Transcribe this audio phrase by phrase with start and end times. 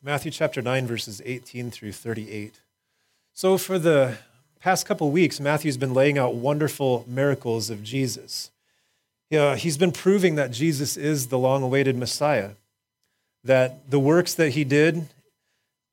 [0.00, 2.60] Matthew chapter 9, verses 18 through 38.
[3.34, 4.18] So, for the
[4.60, 8.52] past couple weeks, Matthew's been laying out wonderful miracles of Jesus.
[9.28, 12.50] Yeah, he's been proving that Jesus is the long awaited Messiah,
[13.42, 15.08] that the works that he did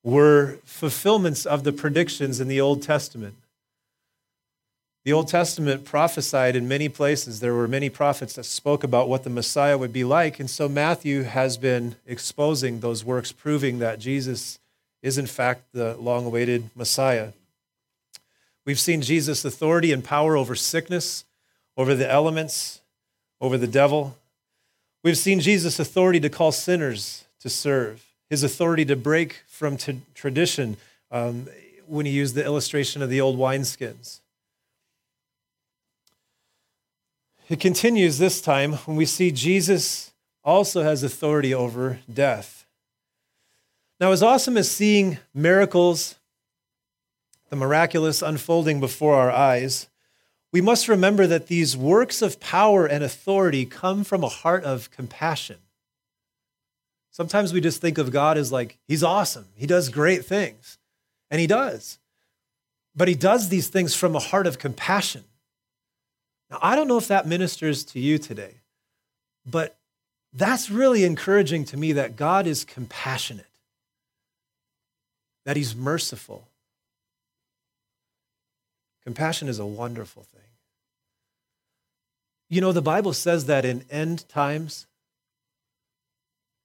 [0.04, 3.34] were fulfillments of the predictions in the Old Testament.
[5.06, 7.40] The Old Testament prophesied in many places.
[7.40, 10.40] There were many prophets that spoke about what the Messiah would be like.
[10.40, 14.58] And so Matthew has been exposing those works, proving that Jesus
[15.04, 17.34] is, in fact, the long awaited Messiah.
[18.66, 21.24] We've seen Jesus' authority and power over sickness,
[21.78, 22.82] over the elements,
[23.40, 24.18] over the devil.
[25.04, 30.02] We've seen Jesus' authority to call sinners to serve, his authority to break from t-
[30.16, 30.78] tradition
[31.12, 31.48] um,
[31.86, 34.22] when he used the illustration of the old wineskins.
[37.48, 40.14] It continues this time when we see Jesus
[40.44, 42.66] also has authority over death.
[44.00, 46.16] Now, as awesome as seeing miracles,
[47.52, 49.90] the miraculous unfolding before our eyes,
[50.52, 54.90] we must remember that these works of power and authority come from a heart of
[54.90, 55.58] compassion.
[57.12, 60.80] Sometimes we just think of God as like, He's awesome, He does great things.
[61.30, 62.00] And He does.
[62.96, 65.26] But He does these things from a heart of compassion.
[66.50, 68.56] Now, I don't know if that ministers to you today,
[69.46, 69.78] but
[70.34, 73.46] that's really encouraging to me that God is compassionate,
[75.46, 76.48] that He's merciful.
[79.04, 80.42] Compassion is a wonderful thing.
[82.50, 84.88] You know, the Bible says that in end times,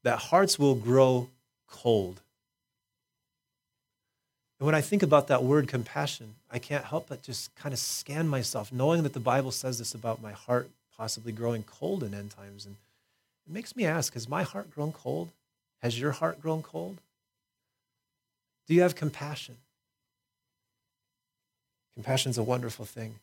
[0.02, 1.28] that hearts will grow
[1.68, 2.20] cold.
[4.60, 7.78] And when I think about that word compassion, I can't help but just kind of
[7.78, 12.12] scan myself, knowing that the Bible says this about my heart possibly growing cold in
[12.12, 12.66] end times.
[12.66, 12.76] And
[13.46, 15.30] it makes me ask Has my heart grown cold?
[15.82, 16.98] Has your heart grown cold?
[18.68, 19.56] Do you have compassion?
[21.94, 23.14] Compassion's a wonderful thing.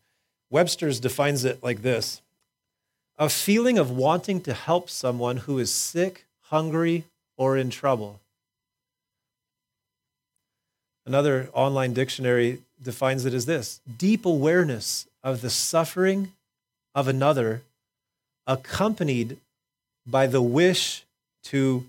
[0.50, 2.22] Webster's defines it like this
[3.20, 7.04] a feeling of wanting to help someone who is sick, hungry,
[7.38, 8.20] or in trouble.
[11.08, 16.34] Another online dictionary defines it as this deep awareness of the suffering
[16.94, 17.62] of another,
[18.46, 19.38] accompanied
[20.06, 21.06] by the wish
[21.44, 21.86] to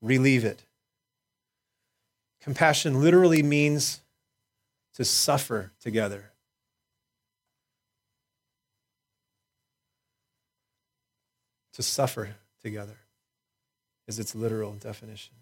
[0.00, 0.62] relieve it.
[2.40, 4.00] Compassion literally means
[4.94, 6.30] to suffer together.
[11.74, 12.30] To suffer
[12.62, 12.96] together
[14.06, 15.34] is its literal definition.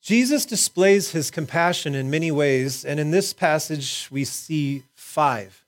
[0.00, 5.64] Jesus displays his compassion in many ways, and in this passage we see five.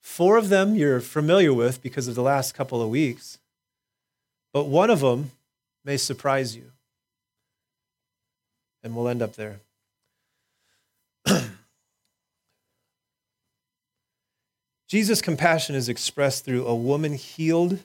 [0.00, 3.38] Four of them you're familiar with because of the last couple of weeks,
[4.52, 5.30] but one of them
[5.84, 6.72] may surprise you.
[8.82, 9.60] And we'll end up there.
[14.88, 17.78] Jesus' compassion is expressed through a woman healed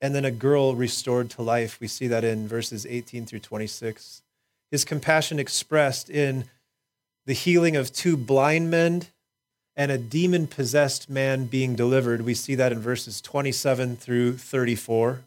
[0.00, 1.78] and then a girl restored to life.
[1.80, 4.22] We see that in verses 18 through 26.
[4.70, 6.44] His compassion expressed in
[7.26, 9.06] the healing of two blind men
[9.76, 12.22] and a demon possessed man being delivered.
[12.22, 15.20] We see that in verses 27 through 34.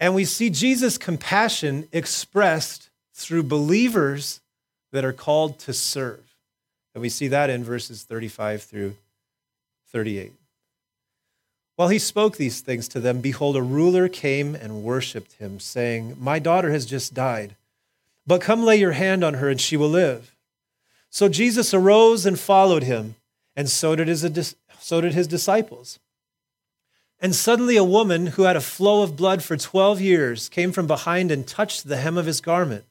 [0.00, 4.40] And we see Jesus' compassion expressed through believers
[4.92, 6.20] that are called to serve.
[6.94, 8.96] And we see that in verses 35 through
[9.90, 10.32] 38.
[11.76, 16.16] While he spoke these things to them, behold, a ruler came and worshiped him, saying,
[16.20, 17.56] My daughter has just died,
[18.26, 20.36] but come lay your hand on her, and she will live.
[21.10, 23.16] So Jesus arose and followed him,
[23.56, 25.98] and so did his, so did his disciples.
[27.20, 30.86] And suddenly a woman who had a flow of blood for 12 years came from
[30.86, 32.84] behind and touched the hem of his garment.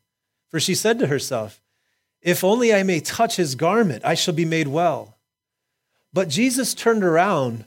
[0.50, 1.62] For she said to herself,
[2.22, 5.18] If only I may touch his garment, I shall be made well.
[6.14, 7.66] But Jesus turned around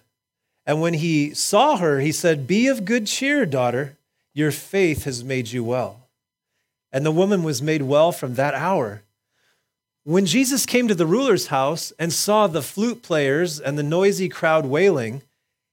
[0.66, 3.96] and when he saw her, he said, Be of good cheer, daughter.
[4.34, 6.08] Your faith has made you well.
[6.92, 9.02] And the woman was made well from that hour.
[10.02, 14.28] When Jesus came to the ruler's house and saw the flute players and the noisy
[14.28, 15.22] crowd wailing,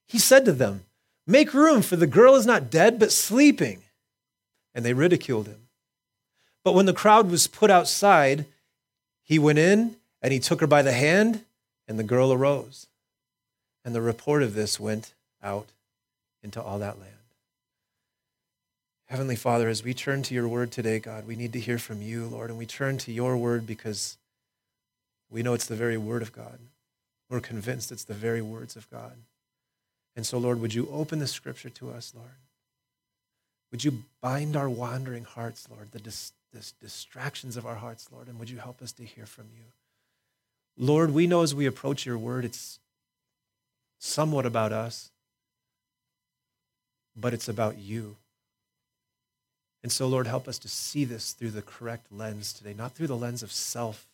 [0.06, 0.84] he said to them,
[1.26, 3.82] Make room, for the girl is not dead, but sleeping.
[4.74, 5.68] And they ridiculed him.
[6.64, 8.46] But when the crowd was put outside,
[9.22, 11.44] he went in and he took her by the hand,
[11.86, 12.86] and the girl arose.
[13.84, 15.68] And the report of this went out
[16.42, 17.10] into all that land.
[19.06, 22.00] Heavenly Father, as we turn to your word today, God, we need to hear from
[22.00, 24.16] you, Lord, and we turn to your word because
[25.30, 26.58] we know it's the very word of God.
[27.28, 29.12] We're convinced it's the very words of God.
[30.16, 32.30] And so, Lord, would you open the scripture to us, Lord?
[33.72, 38.28] Would you bind our wandering hearts, Lord, the dis- dis- distractions of our hearts, Lord,
[38.28, 39.64] and would you help us to hear from you?
[40.76, 42.78] Lord, we know as we approach your word, it's
[44.04, 45.10] somewhat about us,
[47.16, 48.16] but it's about you.
[49.82, 53.06] And so, Lord, help us to see this through the correct lens today, not through
[53.06, 54.06] the lens of self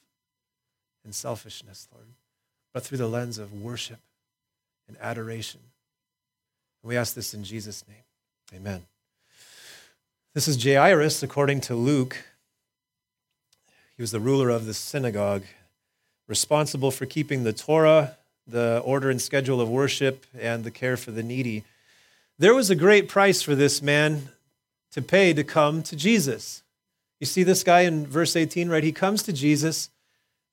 [1.04, 2.06] and selfishness, Lord,
[2.72, 3.98] but through the lens of worship
[4.86, 5.60] and adoration.
[6.82, 8.04] And we ask this in Jesus' name.
[8.54, 8.82] Amen.
[10.34, 12.16] This is Jairus, according to Luke.
[13.96, 15.42] He was the ruler of the synagogue,
[16.28, 18.16] responsible for keeping the Torah,
[18.50, 21.64] the order and schedule of worship, and the care for the needy.
[22.38, 24.28] There was a great price for this man
[24.92, 26.62] to pay to come to Jesus.
[27.20, 28.82] You see this guy in verse 18, right?
[28.82, 29.90] He comes to Jesus.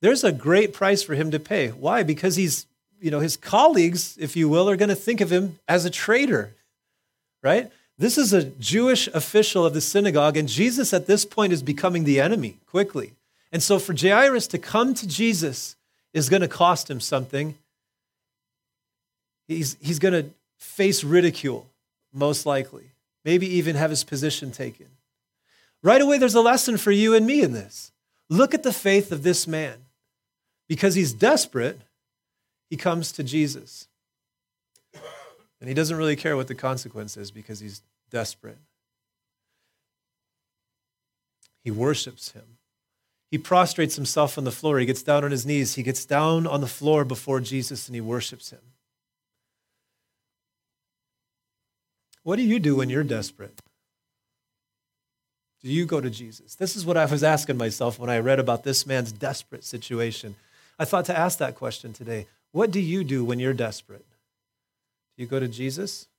[0.02, 1.70] There's a great price for him to pay.
[1.70, 2.04] Why?
[2.04, 2.66] Because he's,
[3.00, 5.90] you know, his colleagues, if you will, are going to think of him as a
[5.90, 6.54] traitor,
[7.42, 7.72] right?
[7.98, 12.04] This is a Jewish official of the synagogue, and Jesus at this point is becoming
[12.04, 13.14] the enemy quickly.
[13.52, 15.76] And so for Jairus to come to Jesus
[16.14, 17.56] is going to cost him something.
[19.48, 21.68] He's, he's going to face ridicule,
[22.14, 22.92] most likely
[23.28, 24.86] maybe even have his position taken.
[25.84, 27.92] Right away, there's a lesson for you and me in this.
[28.30, 29.80] Look at the faith of this man.
[30.70, 31.82] Because he's desperate,
[32.70, 33.90] he comes to Jesus.
[35.60, 38.60] And he doesn't really care what the consequence is because he's desperate.
[41.66, 42.60] He worships him.
[43.30, 44.80] He prostrates himself on the floor.
[44.80, 45.76] He gets down on his knees.
[45.76, 48.62] He gets down on the floor before Jesus and he worships him.
[52.28, 53.58] What do you do when you're desperate?
[55.64, 56.56] Do you go to Jesus?
[56.56, 60.36] This is what I was asking myself when I read about this man's desperate situation.
[60.78, 62.28] I thought to ask that question today.
[62.52, 64.06] What do you do when you're desperate?
[65.16, 66.10] Do you go to Jesus?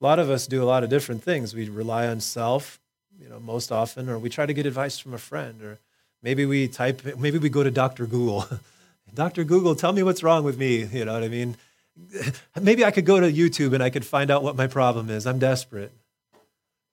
[0.00, 1.54] A lot of us do a lot of different things.
[1.54, 2.80] We rely on self,
[3.16, 5.78] you know, most often, or we try to get advice from a friend, or
[6.20, 8.06] maybe we type, maybe we go to Dr.
[8.06, 8.44] Google.
[9.14, 9.44] Dr.
[9.44, 10.84] Google, tell me what's wrong with me.
[10.84, 11.56] You know what I mean?
[12.60, 15.26] maybe I could go to YouTube and I could find out what my problem is.
[15.26, 15.92] I'm desperate.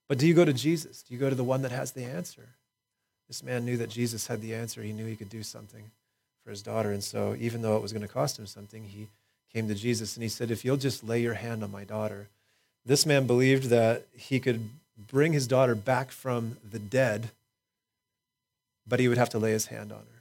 [0.07, 1.01] But do you go to Jesus?
[1.03, 2.49] Do you go to the one that has the answer?
[3.27, 4.83] This man knew that Jesus had the answer.
[4.83, 5.91] He knew he could do something
[6.43, 6.91] for his daughter.
[6.91, 9.07] And so, even though it was going to cost him something, he
[9.53, 12.29] came to Jesus and he said, If you'll just lay your hand on my daughter.
[12.85, 17.31] This man believed that he could bring his daughter back from the dead,
[18.85, 20.12] but he would have to lay his hand on her.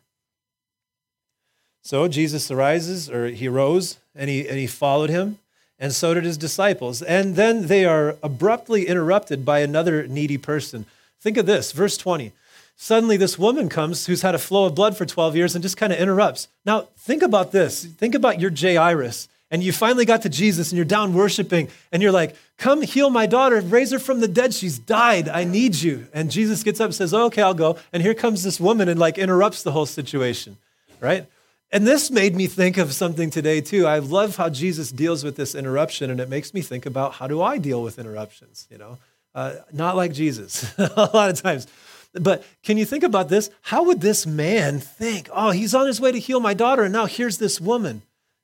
[1.83, 5.39] So Jesus arises, or he rose, and he, and he followed him,
[5.81, 7.03] and so did his disciples.
[7.03, 10.87] And then they are abruptly interrupted by another needy person.
[11.21, 12.33] Think of this, verse 20.
[12.77, 15.77] Suddenly, this woman comes who's had a flow of blood for 12 years and just
[15.77, 16.49] kind of interrupts.
[16.65, 17.85] Now, think about this.
[17.85, 22.01] Think about your Jairus, and you finally got to Jesus, and you're down worshiping, and
[22.01, 24.55] you're like, Come heal my daughter, raise her from the dead.
[24.55, 25.29] She's died.
[25.29, 26.07] I need you.
[26.15, 27.77] And Jesus gets up and says, Okay, I'll go.
[27.93, 30.59] And here comes this woman and like interrupts the whole situation,
[31.01, 31.27] right?
[31.73, 33.87] And this made me think of something today, too.
[33.87, 37.27] I love how Jesus deals with this interruption, and it makes me think about how
[37.27, 38.99] do I deal with interruptions, you know?
[39.35, 41.67] Uh, not like Jesus, a lot of times.
[42.13, 43.49] But can you think about this?
[43.63, 46.93] How would this man think, oh, he's on his way to heal my daughter, and
[46.93, 48.03] now here's this woman?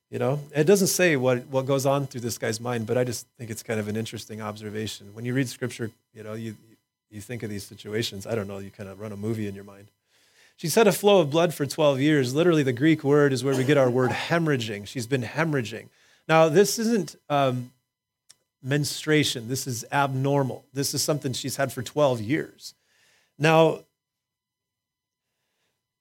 [0.09, 3.03] You know, it doesn't say what, what goes on through this guy's mind, but I
[3.03, 5.13] just think it's kind of an interesting observation.
[5.13, 6.57] When you read scripture, you know, you,
[7.11, 8.25] you think of these situations.
[8.25, 9.91] I don't know, you kind of run a movie in your mind.
[10.59, 12.35] She's had a flow of blood for 12 years.
[12.35, 14.87] Literally, the Greek word is where we get our word hemorrhaging.
[14.87, 15.87] She's been hemorrhaging.
[16.27, 17.71] Now, this isn't um,
[18.61, 20.65] menstruation, this is abnormal.
[20.73, 22.73] This is something she's had for 12 years.
[23.37, 23.85] Now,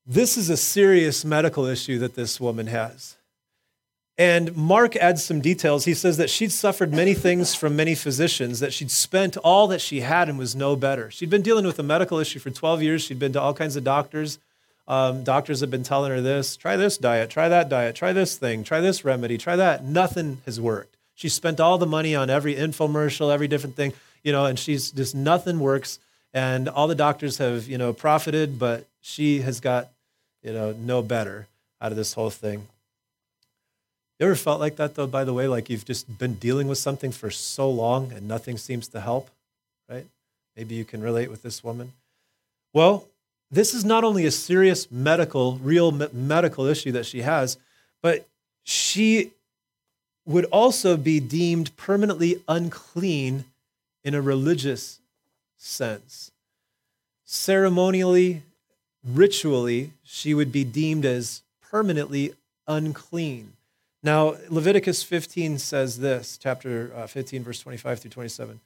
[0.04, 3.16] this is a serious medical issue that this woman has.
[4.20, 5.84] And Mark adds some details.
[5.84, 9.80] He says that she'd suffered many things from many physicians, that she'd spent all that
[9.80, 11.12] she had and was no better.
[11.12, 13.02] She'd been dealing with a medical issue for 12 years.
[13.02, 14.40] She'd been to all kinds of doctors.
[14.88, 18.38] Um, doctors have been telling her this try this diet, try that diet, try this
[18.38, 19.84] thing, try this remedy, try that.
[19.84, 20.96] Nothing has worked.
[21.14, 23.92] She spent all the money on every infomercial, every different thing,
[24.24, 25.98] you know, and she's just nothing works.
[26.32, 29.88] And all the doctors have, you know, profited, but she has got,
[30.42, 31.48] you know, no better
[31.82, 32.66] out of this whole thing.
[34.18, 36.78] You ever felt like that though, by the way, like you've just been dealing with
[36.78, 39.28] something for so long and nothing seems to help,
[39.88, 40.06] right?
[40.56, 41.92] Maybe you can relate with this woman.
[42.72, 43.06] Well,
[43.50, 47.56] this is not only a serious medical, real medical issue that she has,
[48.02, 48.26] but
[48.62, 49.32] she
[50.26, 53.44] would also be deemed permanently unclean
[54.04, 55.00] in a religious
[55.56, 56.30] sense.
[57.24, 58.42] Ceremonially,
[59.02, 62.34] ritually, she would be deemed as permanently
[62.66, 63.54] unclean.
[64.02, 68.60] Now, Leviticus 15 says this, chapter uh, 15, verse 25 through 27.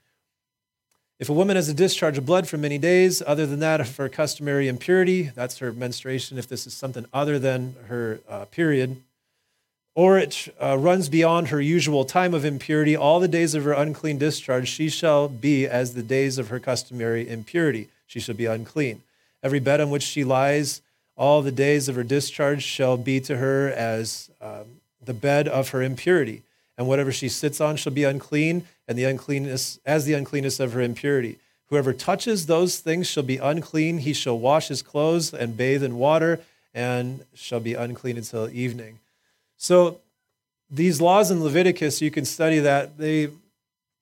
[1.23, 4.09] If a woman has a discharge of blood for many days, other than that, for
[4.09, 6.37] customary impurity, that's her menstruation.
[6.37, 8.97] If this is something other than her uh, period,
[9.95, 13.73] or it uh, runs beyond her usual time of impurity, all the days of her
[13.73, 17.87] unclean discharge, she shall be as the days of her customary impurity.
[18.09, 19.05] She shall be unclean.
[19.45, 20.83] Every bed on which she lies,
[21.17, 24.65] all the days of her discharge shall be to her as um,
[25.01, 26.43] the bed of her impurity.
[26.79, 30.73] And whatever she sits on shall be unclean, and the uncleanness as the uncleanness of
[30.73, 31.39] her impurity.
[31.67, 33.99] Whoever touches those things shall be unclean.
[33.99, 36.41] He shall wash his clothes and bathe in water,
[36.75, 38.99] and shall be unclean until evening.
[39.57, 40.01] So
[40.71, 43.29] these laws in Leviticus, you can study that they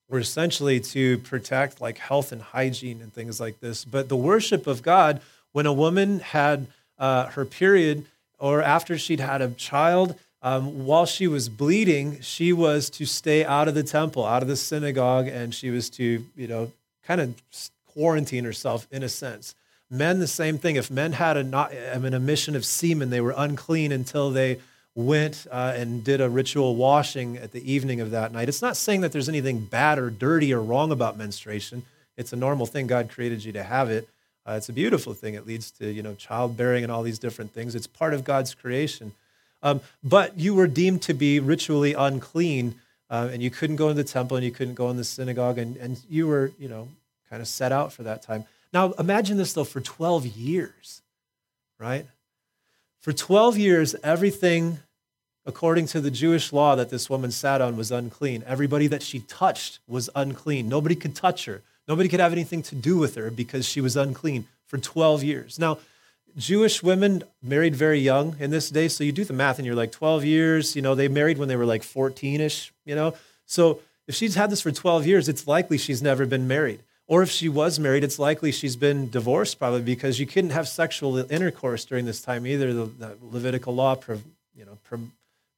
[0.09, 3.85] were essentially to protect like health and hygiene and things like this.
[3.85, 8.05] But the worship of God, when a woman had uh, her period
[8.39, 13.45] or after she'd had a child, um, while she was bleeding, she was to stay
[13.45, 16.71] out of the temple, out of the synagogue, and she was to, you know,
[17.03, 17.35] kind of
[17.85, 19.53] quarantine herself in a sense.
[19.89, 20.77] Men, the same thing.
[20.77, 24.59] If men had a, not, an emission of semen, they were unclean until they
[24.95, 28.49] went uh, and did a ritual washing at the evening of that night.
[28.49, 31.83] It's not saying that there's anything bad or dirty or wrong about menstruation.
[32.17, 32.87] It's a normal thing.
[32.87, 34.09] God created you to have it.
[34.45, 35.35] Uh, it's a beautiful thing.
[35.35, 37.75] It leads to you know childbearing and all these different things.
[37.75, 39.13] It's part of God's creation.
[39.63, 42.75] Um, but you were deemed to be ritually unclean,
[43.09, 45.57] uh, and you couldn't go in the temple and you couldn't go in the synagogue,
[45.57, 46.87] and, and you were you know
[47.29, 48.45] kind of set out for that time.
[48.73, 51.01] Now imagine this though for 12 years,
[51.79, 52.05] right?
[52.99, 54.79] For 12 years, everything
[55.45, 58.43] according to the Jewish law that this woman sat on was unclean.
[58.45, 60.69] Everybody that she touched was unclean.
[60.69, 61.61] Nobody could touch her.
[61.87, 65.57] Nobody could have anything to do with her because she was unclean for 12 years.
[65.57, 65.79] Now,
[66.37, 68.87] Jewish women married very young in this day.
[68.87, 71.47] So you do the math and you're like 12 years, you know, they married when
[71.47, 73.13] they were like 14 ish, you know.
[73.45, 76.81] So if she's had this for 12 years, it's likely she's never been married.
[77.07, 80.67] Or if she was married, it's likely she's been divorced probably because you couldn't have
[80.67, 82.73] sexual intercourse during this time either.
[82.73, 84.21] The, the Levitical law, pro,
[84.55, 84.99] you know, pro,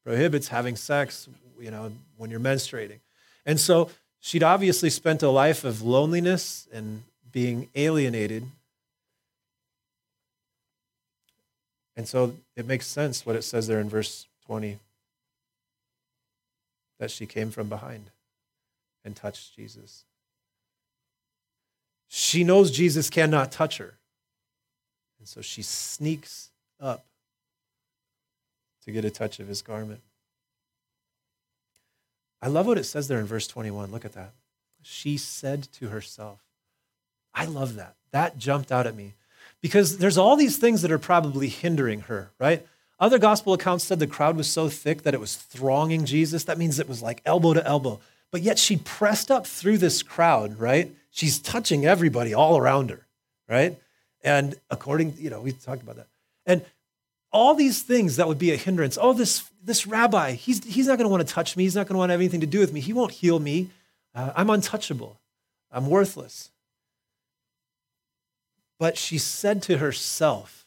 [0.03, 3.00] prohibits having sex, you know, when you're menstruating.
[3.46, 8.46] And so she'd obviously spent a life of loneliness and being alienated.
[11.96, 14.80] And so it makes sense what it says there in verse 20
[17.00, 18.12] that she came from behind
[19.04, 20.06] and touched Jesus.
[22.08, 23.96] She knows Jesus cannot touch her.
[25.20, 27.06] And so she sneaks up
[28.86, 30.02] to get a touch of his garment.
[32.42, 33.92] I love what it says there in verse 21.
[33.92, 34.34] Look at that.
[34.82, 36.40] She said to herself,
[37.34, 37.96] I love that.
[38.12, 39.14] That jumped out at me
[39.63, 42.63] because there's all these things that are probably hindering her, right?
[43.00, 46.43] Other gospel accounts said the crowd was so thick that it was thronging Jesus.
[46.43, 48.00] That means it was like elbow to elbow.
[48.29, 50.93] But yet she pressed up through this crowd, right?
[51.13, 53.05] she's touching everybody all around her,
[53.48, 53.77] right?
[54.24, 56.08] And according, you know, we talked about that.
[56.46, 56.65] And
[57.32, 58.98] all these things that would be a hindrance.
[59.00, 61.63] Oh, this this rabbi, he's he's not going to want to touch me.
[61.63, 62.82] He's not going to want to have anything to do with me.
[62.82, 63.70] He won't heal me.
[64.13, 65.20] Uh, I'm untouchable.
[65.72, 66.51] I'm worthless.
[68.80, 70.65] But she said to herself,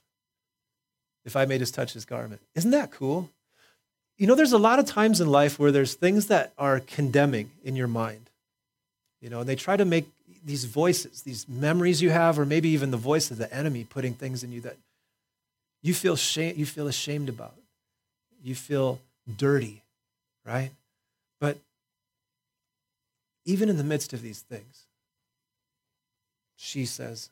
[1.24, 3.30] "If I may just touch his garment, isn't that cool?"
[4.16, 7.50] You know, there's a lot of times in life where there's things that are condemning
[7.62, 8.30] in your mind.
[9.20, 10.06] You know, and they try to make
[10.44, 14.14] these voices, these memories you have, or maybe even the voice of the enemy putting
[14.14, 14.76] things in you that
[15.82, 17.54] you feel shame, you feel ashamed about.
[18.42, 19.00] You feel
[19.36, 19.82] dirty,
[20.44, 20.70] right?
[21.40, 21.58] But
[23.44, 24.84] even in the midst of these things,
[26.56, 27.30] she says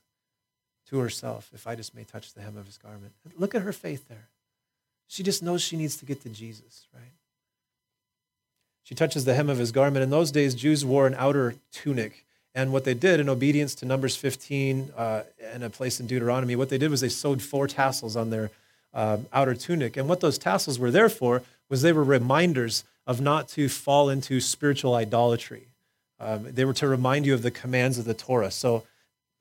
[0.94, 3.12] to herself, If I just may touch the hem of his garment.
[3.36, 4.28] Look at her faith there.
[5.08, 7.12] She just knows she needs to get to Jesus, right?
[8.84, 10.02] She touches the hem of his garment.
[10.02, 12.24] In those days, Jews wore an outer tunic.
[12.54, 16.54] And what they did in obedience to Numbers 15 uh, and a place in Deuteronomy,
[16.54, 18.50] what they did was they sewed four tassels on their
[18.92, 19.96] um, outer tunic.
[19.96, 24.08] And what those tassels were there for was they were reminders of not to fall
[24.08, 25.66] into spiritual idolatry.
[26.20, 28.52] Um, they were to remind you of the commands of the Torah.
[28.52, 28.84] So,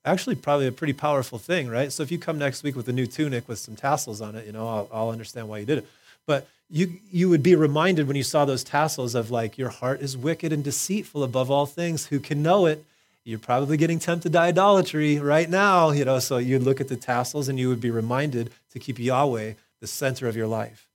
[0.06, 1.92] actually, probably a pretty powerful thing, right?
[1.92, 4.46] So, if you come next week with a new tunic with some tassels on it,
[4.46, 5.88] you know, I'll, I'll understand why you did it.
[6.26, 10.02] But you, you would be reminded when you saw those tassels of like, your heart
[10.02, 12.08] is wicked and deceitful above all things.
[12.08, 12.84] Who can know it?
[13.24, 16.20] you're probably getting tempted to idolatry right now, you know.
[16.20, 19.88] So you'd look at the tassels and you would be reminded to keep Yahweh the
[19.88, 20.88] center of your life.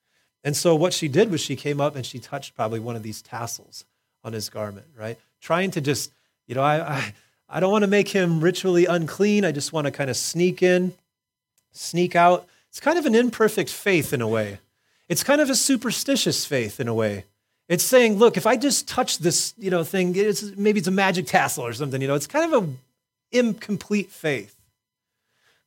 [0.45, 3.03] And so what she did was she came up and she touched probably one of
[3.03, 3.85] these tassels
[4.23, 5.19] on his garment, right?
[5.41, 6.13] Trying to just,
[6.47, 7.15] you know, I, I,
[7.49, 9.45] I don't want to make him ritually unclean.
[9.45, 10.93] I just want to kind of sneak in,
[11.73, 12.47] sneak out.
[12.69, 14.59] It's kind of an imperfect faith in a way.
[15.09, 17.25] It's kind of a superstitious faith in a way.
[17.69, 20.93] It's saying, look, if I just touch this, you know, thing, it's, maybe it's a
[20.93, 22.79] magic tassel or something, you know, it's kind of an
[23.31, 24.55] incomplete faith.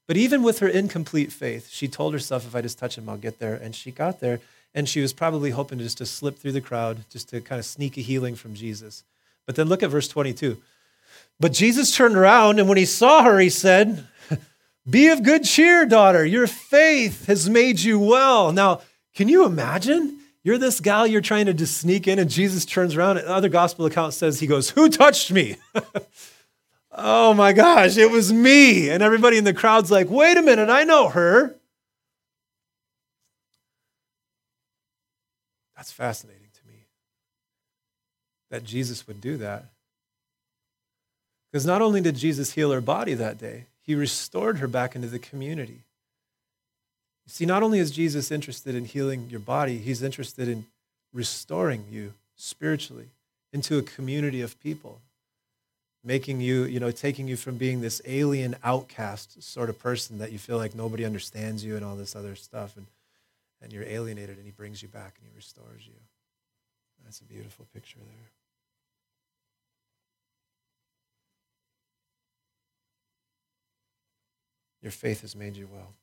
[0.07, 3.17] But even with her incomplete faith, she told herself, if I just touch him, I'll
[3.17, 3.55] get there.
[3.55, 4.39] And she got there.
[4.73, 7.59] And she was probably hoping to just to slip through the crowd, just to kind
[7.59, 9.03] of sneak a healing from Jesus.
[9.45, 10.57] But then look at verse 22.
[11.41, 14.07] But Jesus turned around, and when he saw her, he said,
[14.89, 16.23] Be of good cheer, daughter.
[16.23, 18.51] Your faith has made you well.
[18.51, 18.81] Now,
[19.15, 20.19] can you imagine?
[20.43, 23.17] You're this gal you're trying to just sneak in, and Jesus turns around.
[23.17, 25.55] And other gospel account says, He goes, Who touched me?
[26.91, 28.91] oh my gosh, it was me.
[28.91, 31.55] And everybody in the crowd's like, Wait a minute, I know her.
[35.75, 36.85] That's fascinating to me
[38.51, 39.65] that Jesus would do that.
[41.51, 45.07] Because not only did Jesus heal her body that day, he restored her back into
[45.07, 45.81] the community.
[47.27, 50.65] See, not only is Jesus interested in healing your body, he's interested in
[51.13, 53.07] restoring you spiritually
[53.53, 54.99] into a community of people,
[56.03, 60.31] making you, you know, taking you from being this alien outcast sort of person that
[60.31, 62.75] you feel like nobody understands you and all this other stuff.
[62.75, 62.85] And,
[63.61, 65.93] and you're alienated, and he brings you back and he restores you.
[67.03, 68.40] That's a beautiful picture there.
[74.81, 75.93] Your faith has made you well.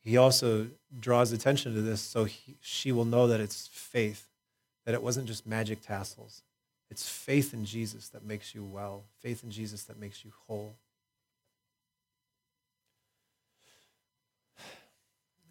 [0.00, 4.28] He also draws attention to this so he, she will know that it's faith,
[4.84, 6.42] that it wasn't just magic tassels.
[6.90, 10.74] It's faith in Jesus that makes you well, faith in Jesus that makes you whole.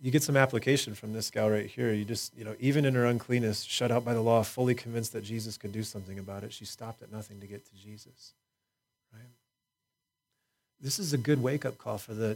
[0.02, 1.94] You get some application from this gal right here.
[1.94, 5.14] You just, you know, even in her uncleanness, shut out by the law, fully convinced
[5.14, 8.34] that Jesus could do something about it, she stopped at nothing to get to Jesus.
[10.82, 12.36] This is a good wake up call for the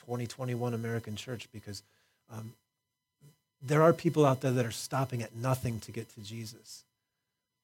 [0.00, 1.82] 2021 American church because
[2.32, 2.52] um,
[3.62, 6.84] there are people out there that are stopping at nothing to get to Jesus.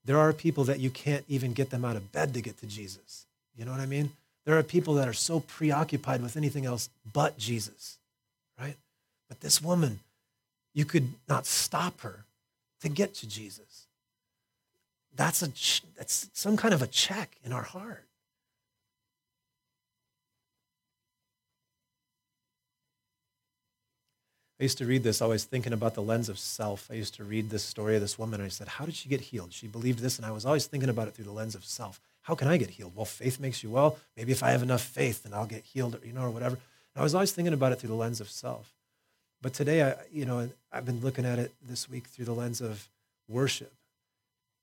[0.04, 2.66] There are people that you can't even get them out of bed to get to
[2.66, 3.26] Jesus.
[3.56, 4.10] You know what I mean?
[4.44, 7.98] There are people that are so preoccupied with anything else but Jesus,
[8.58, 8.76] right?
[9.28, 10.00] But this woman,
[10.74, 12.24] you could not stop her
[12.80, 13.86] to get to Jesus.
[15.14, 15.48] That's, a,
[15.96, 18.04] that's some kind of a check in our heart.
[24.62, 26.88] I used to read this always thinking about the lens of self.
[26.88, 29.08] I used to read this story of this woman, and I said, How did she
[29.08, 29.52] get healed?
[29.52, 32.00] She believed this, and I was always thinking about it through the lens of self.
[32.20, 32.92] How can I get healed?
[32.94, 33.98] Well, faith makes you well.
[34.16, 36.54] Maybe if I have enough faith, then I'll get healed, or, you know, or whatever.
[36.54, 38.72] And I was always thinking about it through the lens of self.
[39.42, 42.60] But today, I, you know, I've been looking at it this week through the lens
[42.60, 42.86] of
[43.28, 43.72] worship.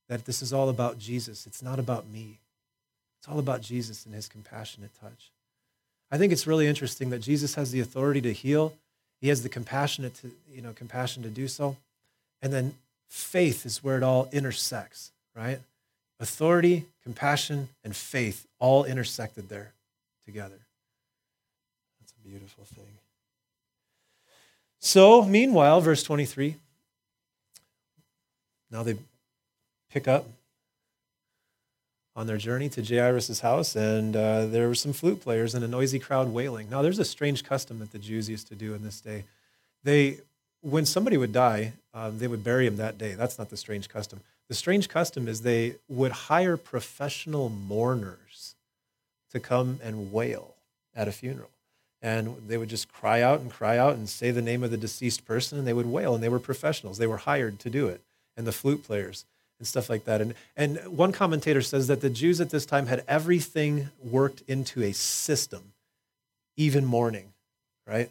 [0.07, 1.45] That this is all about Jesus.
[1.45, 2.39] It's not about me.
[3.19, 5.29] It's all about Jesus and his compassionate touch.
[6.09, 8.75] I think it's really interesting that Jesus has the authority to heal
[9.21, 11.77] he has the compassionate to, you know, compassion to do so.
[12.41, 12.75] And then
[13.09, 15.59] faith is where it all intersects, right?
[16.19, 19.73] Authority, compassion, and faith all intersected there
[20.25, 20.59] together.
[21.99, 22.85] That's a beautiful thing.
[24.79, 26.55] So, meanwhile, verse 23,
[28.71, 28.95] now they
[29.91, 30.25] pick up
[32.19, 35.67] on their journey to Jairus' house, and uh, there were some flute players and a
[35.69, 36.69] noisy crowd wailing.
[36.69, 39.23] Now, there's a strange custom that the Jews used to do in this day.
[39.85, 40.17] They,
[40.59, 43.13] when somebody would die, um, they would bury him that day.
[43.13, 44.19] That's not the strange custom.
[44.49, 48.55] The strange custom is they would hire professional mourners
[49.31, 50.55] to come and wail
[50.93, 51.51] at a funeral.
[52.01, 54.77] And they would just cry out and cry out and say the name of the
[54.77, 56.15] deceased person, and they would wail.
[56.15, 56.97] And they were professionals.
[56.97, 58.01] They were hired to do it.
[58.35, 59.23] And the flute players
[59.59, 60.21] and stuff like that.
[60.21, 64.81] And, and one commentator says that the Jews at this time had everything worked into
[64.81, 65.73] a system,
[66.57, 67.33] even mourning,
[67.85, 68.09] right?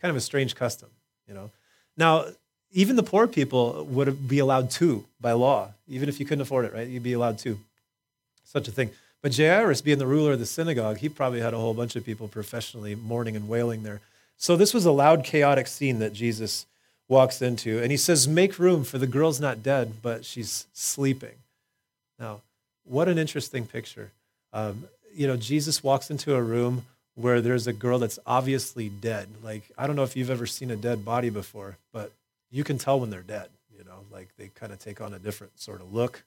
[0.00, 0.90] Kind of a strange custom,
[1.26, 1.50] you know.
[1.96, 2.26] Now,
[2.72, 6.64] even the poor people would be allowed to by law, even if you couldn't afford
[6.64, 6.88] it, right?
[6.88, 7.58] You'd be allowed to.
[8.44, 8.90] Such a thing.
[9.22, 12.04] But Jairus, being the ruler of the synagogue, he probably had a whole bunch of
[12.04, 14.00] people professionally mourning and wailing there.
[14.36, 16.66] So this was a loud, chaotic scene that Jesus
[17.12, 17.80] walks into.
[17.80, 21.36] And he says, Make room, for the girl's not dead, but she's sleeping.
[22.18, 22.40] Now,
[22.84, 24.10] what an interesting picture.
[24.52, 29.28] Um, you know, Jesus walks into a room where there's a girl that's obviously dead.
[29.44, 32.10] Like, I don't know if you've ever seen a dead body before, but
[32.50, 33.50] you can tell when they're dead.
[33.76, 36.24] You know, like they kind of take on a different sort of look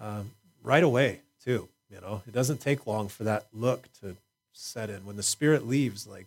[0.00, 0.32] um,
[0.64, 1.68] right away, too.
[1.88, 4.16] You know, it doesn't take long for that look to
[4.52, 5.06] set in.
[5.06, 6.26] When the spirit leaves, like,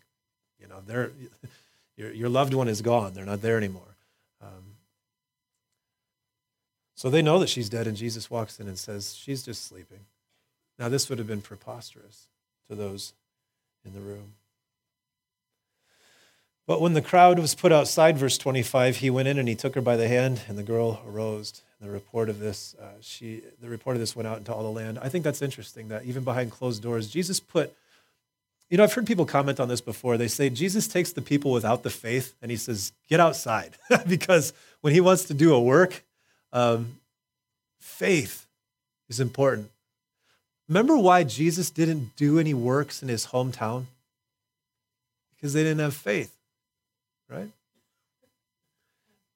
[0.57, 1.11] you know, they're
[1.97, 3.13] your, your loved one is gone.
[3.13, 3.88] They're not there anymore.
[4.41, 4.75] Um,
[6.95, 10.05] so they know that she's dead, and Jesus walks in and says, She's just sleeping.
[10.77, 12.27] Now, this would have been preposterous
[12.69, 13.13] to those
[13.85, 14.33] in the room.
[16.67, 19.75] But when the crowd was put outside, verse 25, he went in and he took
[19.75, 21.63] her by the hand, and the girl arose.
[21.81, 24.69] The report of this, uh, she, the report of this went out into all the
[24.69, 24.99] land.
[25.01, 27.73] I think that's interesting that even behind closed doors, Jesus put,
[28.69, 30.17] you know, I've heard people comment on this before.
[30.17, 33.77] They say Jesus takes the people without the faith and he says, get outside.
[34.07, 36.03] because when he wants to do a work,
[36.53, 36.99] um,
[37.79, 38.47] faith
[39.09, 39.71] is important.
[40.67, 43.85] Remember why Jesus didn't do any works in his hometown?
[45.35, 46.35] Because they didn't have faith
[47.29, 47.49] right?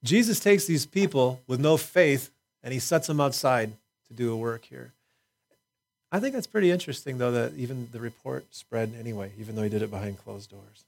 [0.02, 2.30] Jesus takes these people with no faith
[2.62, 3.72] and he sets them outside
[4.08, 4.92] to do a work here.
[6.14, 9.68] I think that's pretty interesting, though, that even the report spread anyway, even though he
[9.68, 10.84] did it behind closed doors.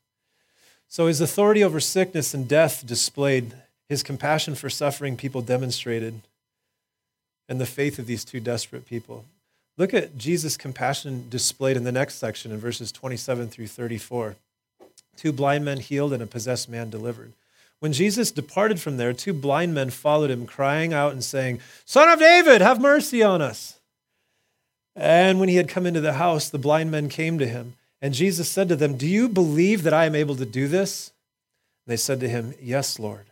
[0.86, 3.52] So his authority over sickness and death displayed,
[3.88, 6.20] his compassion for suffering people demonstrated,
[7.48, 9.24] and the faith of these two desperate people.
[9.76, 14.36] Look at Jesus' compassion displayed in the next section in verses 27 through 34
[15.16, 17.32] two blind men healed and a possessed man delivered.
[17.80, 22.08] When Jesus departed from there, two blind men followed him, crying out and saying, Son
[22.08, 23.76] of David, have mercy on us.
[24.96, 27.74] And when he had come into the house, the blind men came to him.
[28.00, 31.12] And Jesus said to them, Do you believe that I am able to do this?
[31.84, 33.26] And they said to him, Yes, Lord.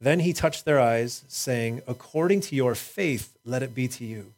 [0.00, 4.32] Then he touched their eyes, saying, According to your faith, let it be to you.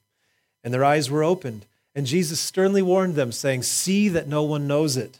[0.62, 1.64] And their eyes were opened.
[1.94, 5.18] And Jesus sternly warned them, saying, See that no one knows it.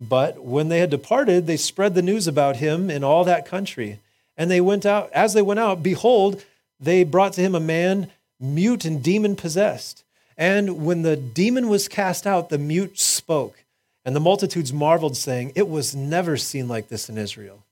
[0.00, 3.98] But when they had departed, they spread the news about him in all that country.
[4.36, 6.42] And they went out, as they went out, behold,
[6.78, 10.02] they brought to him a man mute and demon possessed.
[10.40, 13.62] And when the demon was cast out, the mute spoke.
[14.06, 17.62] And the multitudes marveled, saying, It was never seen like this in Israel.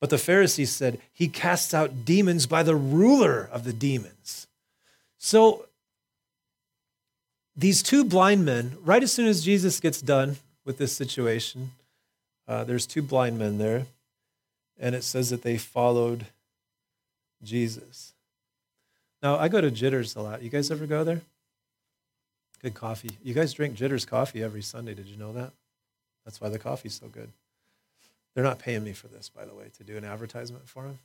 [0.00, 4.46] But the Pharisees said, He casts out demons by the ruler of the demons.
[5.16, 5.64] So
[7.56, 11.72] these two blind men, right as soon as Jesus gets done with this situation.
[12.46, 13.86] Uh, there's two blind men there,
[14.78, 16.26] and it says that they followed
[17.42, 18.12] Jesus.
[19.22, 20.42] Now, I go to Jitters a lot.
[20.42, 21.22] You guys ever go there?
[22.62, 23.10] Good coffee.
[23.24, 24.94] You guys drink Jitters coffee every Sunday.
[24.94, 25.52] Did you know that?
[26.24, 27.30] That's why the coffee's so good.
[28.34, 30.98] They're not paying me for this, by the way, to do an advertisement for them.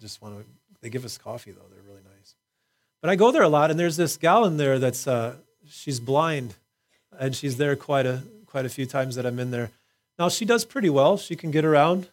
[0.00, 0.44] Just want to.
[0.80, 1.64] They give us coffee though.
[1.72, 2.34] They're really nice.
[3.00, 5.34] But I go there a lot, and there's this gal in there that's uh,
[5.68, 6.54] she's blind,
[7.18, 9.70] and she's there quite a quite a few times that I'm in there.
[10.18, 11.16] Now she does pretty well.
[11.16, 12.08] She can get around,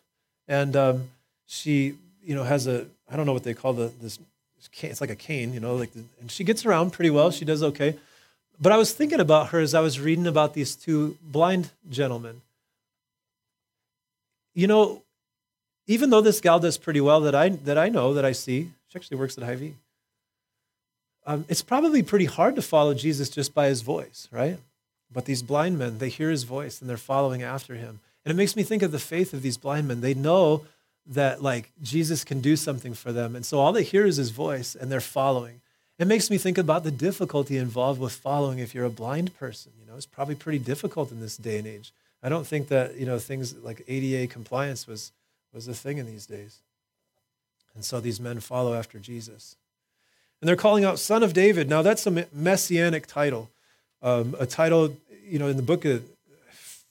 [0.47, 1.09] and um,
[1.45, 4.19] she you know has a I don't know what they call the this.
[4.81, 7.29] It's like a cane, you know, like the, and she gets around pretty well.
[7.29, 7.97] She does okay.
[8.59, 12.41] But I was thinking about her as I was reading about these two blind gentlemen.
[14.53, 15.03] You know,
[15.87, 18.71] even though this gal does pretty well that I that I know that I see,
[18.87, 19.75] she actually works at Hy-Vee.
[21.27, 24.59] Um, it's probably pretty hard to follow Jesus just by his voice, right?
[25.11, 27.99] But these blind men, they hear his voice and they're following after him.
[28.23, 30.01] And it makes me think of the faith of these blind men.
[30.01, 30.65] They know
[31.07, 33.35] that like Jesus can do something for them.
[33.35, 35.61] And so all they hear is his voice and they're following.
[35.97, 39.71] It makes me think about the difficulty involved with following if you're a blind person.
[39.79, 41.93] You know, it's probably pretty difficult in this day and age.
[42.21, 45.11] I don't think that, you know, things like ADA compliance was
[45.53, 46.59] was a thing in these days.
[47.75, 49.55] And so these men follow after Jesus.
[50.41, 51.69] And they're calling out Son of David.
[51.69, 53.49] Now that's a messianic title
[54.05, 54.95] um, a title,
[55.27, 56.03] you know, in the book of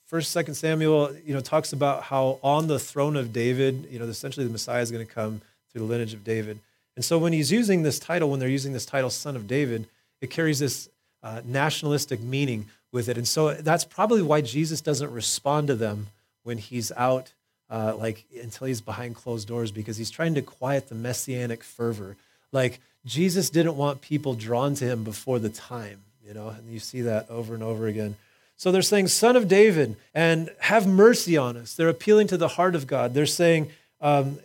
[0.05, 4.05] First, Second Samuel, you know, talks about how on the throne of David, you know,
[4.05, 5.41] essentially the Messiah is going to come
[5.71, 6.59] through the lineage of David.
[6.97, 9.87] And so when he's using this title, when they're using this title, Son of David,
[10.21, 10.89] it carries this
[11.23, 13.17] uh, nationalistic meaning with it.
[13.17, 16.09] And so that's probably why Jesus doesn't respond to them
[16.45, 17.33] when he's out,
[17.69, 22.17] uh, like until he's behind closed doors, because he's trying to quiet the messianic fervor.
[22.53, 26.79] Like Jesus didn't want people drawn to him before the time you know, and you
[26.79, 28.17] see that over and over again.
[28.57, 31.75] So they're saying, Son of David, and have mercy on us.
[31.75, 33.15] They're appealing to the heart of God.
[33.15, 34.39] They're saying, um,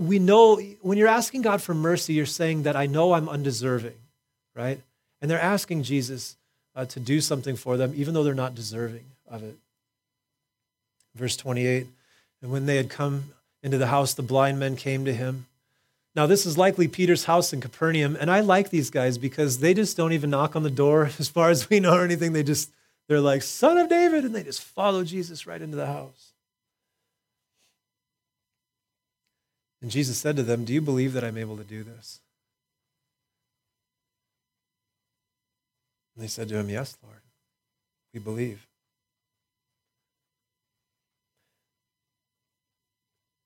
[0.00, 3.98] we know when you're asking God for mercy, you're saying that I know I'm undeserving,
[4.54, 4.80] right?
[5.20, 6.36] And they're asking Jesus
[6.74, 9.56] uh, to do something for them, even though they're not deserving of it.
[11.14, 11.86] Verse 28
[12.40, 15.46] And when they had come into the house, the blind men came to him.
[16.16, 19.74] Now, this is likely Peter's house in Capernaum, and I like these guys because they
[19.74, 22.32] just don't even knock on the door as far as we know or anything.
[22.32, 22.70] They just,
[23.06, 26.29] they're like, Son of David, and they just follow Jesus right into the house.
[29.82, 32.20] And Jesus said to them, Do you believe that I'm able to do this?
[36.14, 37.22] And they said to him, Yes, Lord,
[38.12, 38.66] we believe.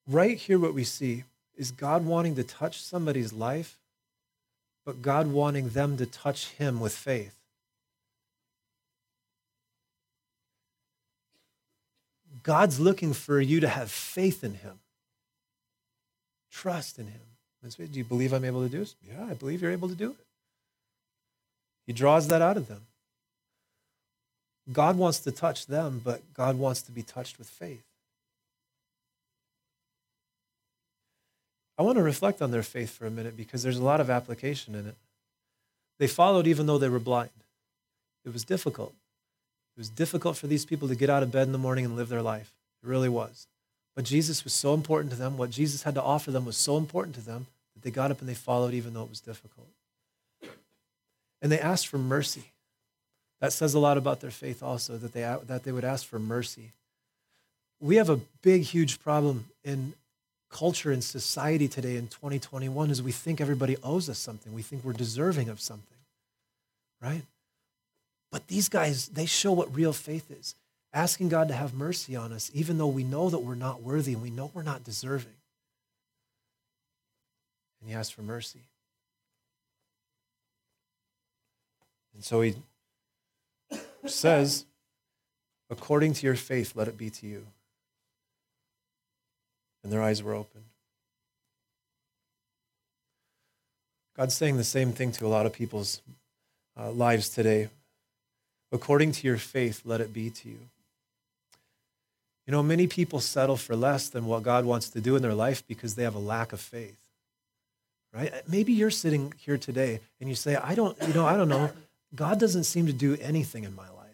[0.07, 1.25] Right here, what we see
[1.57, 3.79] is God wanting to touch somebody's life,
[4.85, 7.35] but God wanting them to touch Him with faith.
[12.43, 14.79] God's looking for you to have faith in him,
[16.55, 17.21] trust in him.
[17.63, 18.95] Do you believe I'm able to do this?
[19.07, 20.27] Yeah, I believe you're able to do it.
[21.87, 22.83] He draws that out of them.
[24.73, 27.83] God wants to touch them, but God wants to be touched with faith.
[31.77, 34.09] I want to reflect on their faith for a minute because there's a lot of
[34.09, 34.95] application in it.
[35.99, 37.31] They followed even though they were blind.
[38.25, 38.95] It was difficult.
[39.77, 41.97] It was difficult for these people to get out of bed in the morning and
[41.97, 42.53] live their life.
[42.83, 43.47] It really was.
[43.95, 45.37] But Jesus was so important to them.
[45.37, 48.21] What Jesus had to offer them was so important to them that they got up
[48.21, 49.69] and they followed even though it was difficult.
[51.41, 52.53] And they asked for mercy.
[53.41, 56.19] That says a lot about their faith also, that they, that they would ask for
[56.19, 56.73] mercy.
[57.81, 59.95] We have a big, huge problem in
[60.51, 64.55] culture and society today in 2021 is we think everybody owes us something.
[64.55, 65.99] We think we're deserving of something,
[67.03, 67.23] right?
[68.31, 70.55] But these guys, they show what real faith is
[70.95, 74.15] asking God to have mercy on us, even though we know that we're not worthy
[74.15, 75.35] and we know we're not deserving.
[77.81, 78.61] And he asked for mercy.
[82.15, 82.55] And so he
[84.07, 84.65] says,
[85.69, 87.47] according to your faith, let it be to you
[89.85, 90.65] and their eyes were opened.
[94.17, 96.01] God's saying the same thing to a lot of people's
[96.79, 97.69] uh, lives today.
[98.73, 100.59] According to your faith, let it be to you.
[102.47, 105.35] You know, many people settle for less than what God wants to do in their
[105.35, 106.99] life because they have a lack of faith.
[108.13, 108.33] Right?
[108.33, 111.49] Uh, maybe you're sitting here today and you say, I don't, you know, I don't
[111.49, 111.71] know.
[112.15, 114.05] God doesn't seem to do anything in my life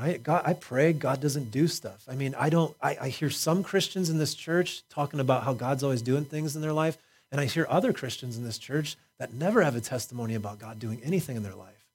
[0.00, 0.22] right?
[0.22, 2.04] God, I pray God doesn't do stuff.
[2.08, 5.54] I mean, I don't, I, I hear some Christians in this church talking about how
[5.54, 6.98] God's always doing things in their life.
[7.30, 10.78] And I hear other Christians in this church that never have a testimony about God
[10.78, 11.86] doing anything in their life,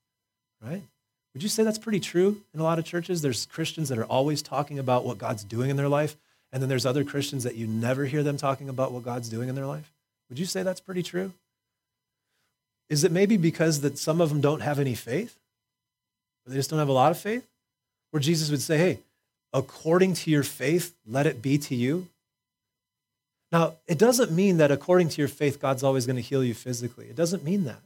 [0.62, 0.84] right?
[1.34, 3.22] Would you say that's pretty true in a lot of churches?
[3.22, 6.15] There's Christians that are always talking about what God's doing in their life,
[6.52, 9.50] and then there's other Christians that you never hear them talking about what God's doing
[9.50, 9.91] in their life.
[10.30, 11.34] Would you say that's pretty true?
[12.89, 15.38] Is it maybe because that some of them don't have any faith?
[16.46, 17.48] Or they just don't have a lot of faith?
[18.13, 19.00] where Jesus would say, Hey,
[19.54, 22.10] according to your faith, let it be to you.
[23.52, 26.54] Now, it doesn't mean that according to your faith, God's always going to heal you
[26.54, 27.08] physically.
[27.08, 27.80] It doesn't mean that.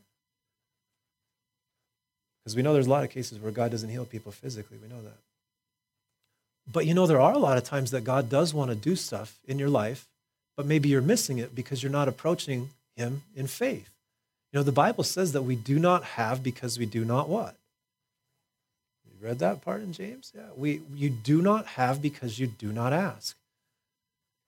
[2.47, 4.77] Because we know there's a lot of cases where God doesn't heal people physically.
[4.81, 5.17] We know that.
[6.71, 8.95] But you know, there are a lot of times that God does want to do
[8.95, 10.07] stuff in your life,
[10.55, 13.89] but maybe you're missing it because you're not approaching Him in faith.
[14.53, 17.53] You know, the Bible says that we do not have because we do not what?
[19.03, 20.31] You read that part in James?
[20.33, 20.43] Yeah.
[20.55, 23.35] We, you do not have because you do not ask.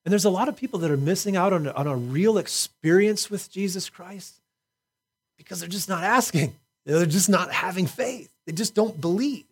[0.06, 3.30] And there's a lot of people that are missing out on, on a real experience
[3.30, 4.36] with Jesus Christ
[5.38, 6.56] because they're just not asking.
[6.86, 8.30] They're just not having faith.
[8.46, 9.46] They just don't believe.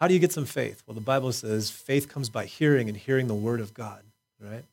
[0.00, 0.82] How do you get some faith?
[0.86, 4.02] Well, the Bible says faith comes by hearing and hearing the word of God,
[4.40, 4.64] right?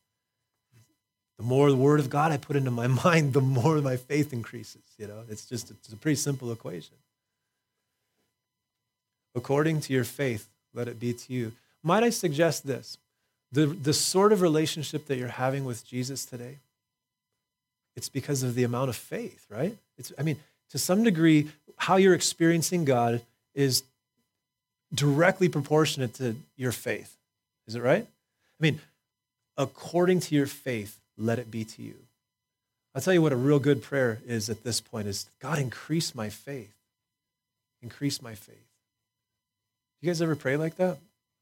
[1.37, 4.33] The more the word of God I put into my mind, the more my faith
[4.33, 4.83] increases.
[4.97, 6.95] You know, it's just it's a pretty simple equation.
[9.33, 11.53] According to your faith, let it be to you.
[11.83, 12.97] Might I suggest this?
[13.51, 16.57] The, the sort of relationship that you're having with Jesus today,
[17.95, 19.77] it's because of the amount of faith, right?
[19.97, 20.38] It's, I mean,
[20.71, 23.21] to some degree, how you're experiencing God
[23.54, 23.84] is
[24.93, 27.15] directly proportionate to your faith.
[27.67, 28.04] Is it right?
[28.04, 28.80] I mean,
[29.58, 31.95] according to your faith, let it be to you.
[32.93, 36.13] I'll tell you what a real good prayer is at this point is God, increase
[36.13, 36.73] my faith.
[37.82, 38.67] Increase my faith.
[40.01, 40.97] You guys ever pray like that?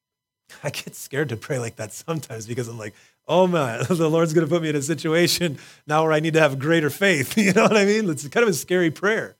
[0.63, 2.93] I get scared to pray like that sometimes because I'm like,
[3.29, 6.33] oh man, the Lord's going to put me in a situation now where I need
[6.33, 7.37] to have greater faith.
[7.49, 8.09] You know what I mean?
[8.09, 9.35] It's kind of a scary prayer.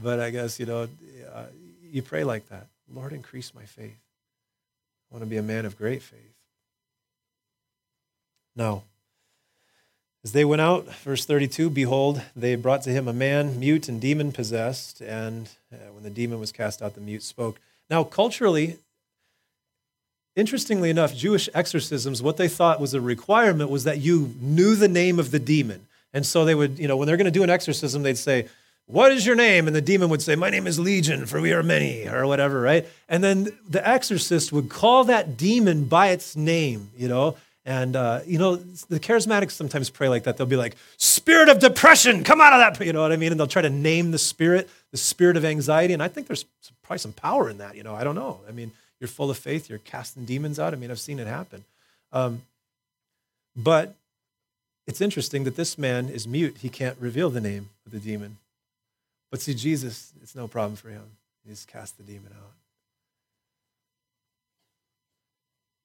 [0.00, 0.88] But I guess, you know,
[1.32, 1.44] uh,
[1.82, 3.98] you pray like that Lord, increase my faith.
[5.10, 6.34] I want to be a man of great faith.
[8.54, 8.82] Now,
[10.24, 14.00] as they went out, verse 32, behold, they brought to him a man mute and
[14.00, 15.00] demon possessed.
[15.00, 17.60] And uh, when the demon was cast out, the mute spoke.
[17.88, 18.78] Now, culturally,
[20.36, 24.88] interestingly enough, Jewish exorcisms, what they thought was a requirement was that you knew the
[24.88, 25.86] name of the demon.
[26.12, 28.48] And so they would, you know, when they're going to do an exorcism, they'd say,
[28.86, 29.66] What is your name?
[29.66, 32.60] And the demon would say, My name is Legion, for we are many, or whatever,
[32.60, 32.86] right?
[33.08, 37.36] And then the exorcist would call that demon by its name, you know.
[37.64, 40.36] And, uh, you know, the charismatics sometimes pray like that.
[40.36, 42.84] They'll be like, Spirit of depression, come out of that.
[42.84, 43.30] You know what I mean?
[43.30, 45.94] And they'll try to name the spirit, the spirit of anxiety.
[45.94, 46.44] And I think there's
[46.82, 47.76] probably some power in that.
[47.76, 48.40] You know, I don't know.
[48.48, 49.68] I mean, you're full of faith.
[49.68, 50.72] You're casting demons out.
[50.72, 51.64] I mean, I've seen it happen.
[52.12, 52.42] Um,
[53.56, 53.96] but
[54.86, 56.58] it's interesting that this man is mute.
[56.60, 58.36] He can't reveal the name of the demon.
[59.28, 61.02] But see, Jesus, it's no problem for him.
[61.44, 62.52] He's cast the demon out.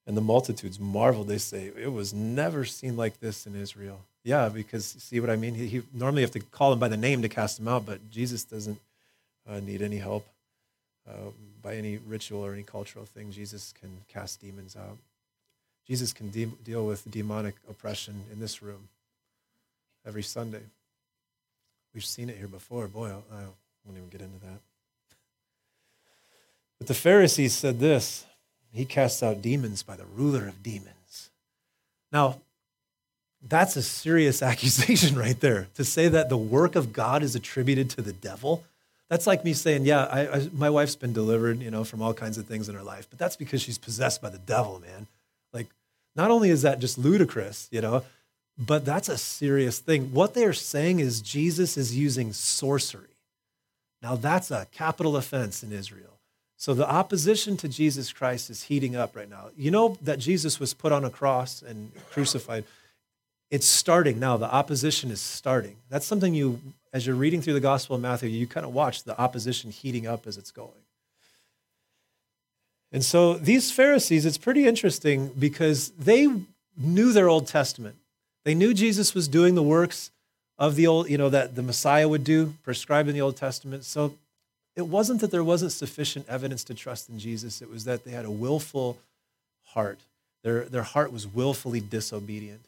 [0.05, 1.27] And the multitudes marveled.
[1.27, 4.01] They say, It was never seen like this in Israel.
[4.23, 5.55] Yeah, because see what I mean?
[5.55, 8.11] He, he normally have to call him by the name to cast him out, but
[8.11, 8.79] Jesus doesn't
[9.49, 10.27] uh, need any help
[11.07, 13.31] uh, by any ritual or any cultural thing.
[13.31, 14.97] Jesus can cast demons out.
[15.87, 18.89] Jesus can de- deal with demonic oppression in this room
[20.05, 20.63] every Sunday.
[21.93, 22.87] We've seen it here before.
[22.87, 23.41] Boy, I
[23.85, 24.59] won't even get into that.
[26.77, 28.25] But the Pharisees said this
[28.71, 31.29] He casts out demons by the ruler of demons.
[32.11, 32.39] Now,
[33.41, 35.67] that's a serious accusation right there.
[35.75, 38.63] To say that the work of God is attributed to the devil,
[39.09, 42.13] that's like me saying, yeah, I, I, my wife's been delivered, you know, from all
[42.13, 45.07] kinds of things in her life, but that's because she's possessed by the devil, man.
[45.53, 45.67] Like,
[46.15, 48.03] not only is that just ludicrous, you know,
[48.57, 50.13] but that's a serious thing.
[50.13, 53.03] What they are saying is Jesus is using sorcery.
[54.01, 56.17] Now, that's a capital offense in Israel.
[56.57, 59.49] So the opposition to Jesus Christ is heating up right now.
[59.55, 62.65] You know that Jesus was put on a cross and crucified.
[63.51, 64.37] It's starting now.
[64.37, 65.77] The opposition is starting.
[65.89, 66.59] That's something you,
[66.93, 70.07] as you're reading through the Gospel of Matthew, you kind of watch the opposition heating
[70.07, 70.71] up as it's going.
[72.91, 76.27] And so these Pharisees, it's pretty interesting because they
[76.77, 77.95] knew their Old Testament.
[78.45, 80.11] They knew Jesus was doing the works
[80.57, 83.83] of the old, you know, that the Messiah would do, prescribed in the Old Testament.
[83.83, 84.15] So
[84.75, 88.11] it wasn't that there wasn't sufficient evidence to trust in Jesus, it was that they
[88.11, 88.97] had a willful
[89.65, 89.99] heart.
[90.43, 92.61] Their, their heart was willfully disobedient.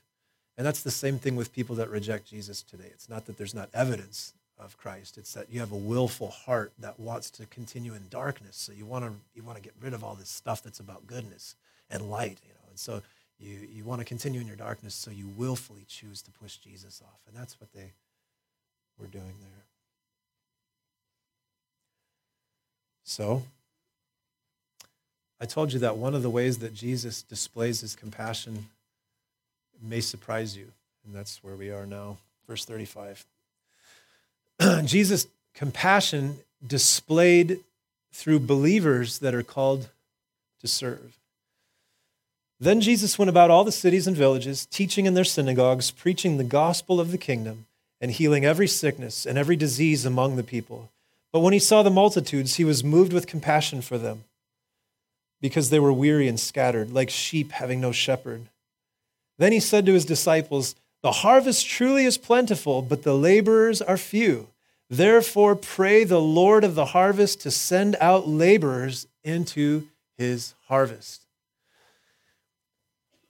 [0.60, 2.90] And that's the same thing with people that reject Jesus today.
[2.92, 6.74] It's not that there's not evidence of Christ, it's that you have a willful heart
[6.80, 8.58] that wants to continue in darkness.
[8.58, 11.08] So you want to you want to get rid of all this stuff that's about
[11.08, 11.56] goodness
[11.90, 12.68] and light, you know.
[12.70, 13.02] And so
[13.40, 17.02] you, you want to continue in your darkness, so you willfully choose to push Jesus
[17.06, 17.22] off.
[17.26, 17.94] And that's what they
[19.00, 19.64] were doing there.
[23.06, 23.44] So,
[25.40, 28.68] I told you that one of the ways that Jesus displays his compassion
[29.82, 30.72] may surprise you.
[31.06, 32.18] And that's where we are now.
[32.48, 33.26] Verse 35.
[34.86, 37.60] Jesus' compassion displayed
[38.12, 39.90] through believers that are called
[40.62, 41.18] to serve.
[42.60, 46.44] Then Jesus went about all the cities and villages, teaching in their synagogues, preaching the
[46.44, 47.66] gospel of the kingdom,
[48.02, 50.90] and healing every sickness and every disease among the people.
[51.32, 54.26] But when he saw the multitudes, he was moved with compassion for them,
[55.40, 58.48] because they were weary and scattered, like sheep having no shepherd.
[59.40, 63.98] Then he said to his disciples, The harvest truly is plentiful, but the laborers are
[63.98, 64.50] few.
[64.90, 71.26] Therefore, pray the Lord of the harvest to send out laborers into his harvest.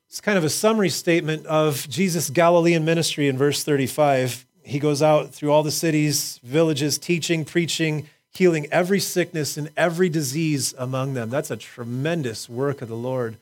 [0.08, 4.48] It's kind of a summary statement of Jesus' Galilean ministry in verse 35.
[4.64, 10.10] He goes out through all the cities, villages, teaching, preaching, healing every sickness and every
[10.10, 11.30] disease among them.
[11.30, 13.38] That's a tremendous work of the Lord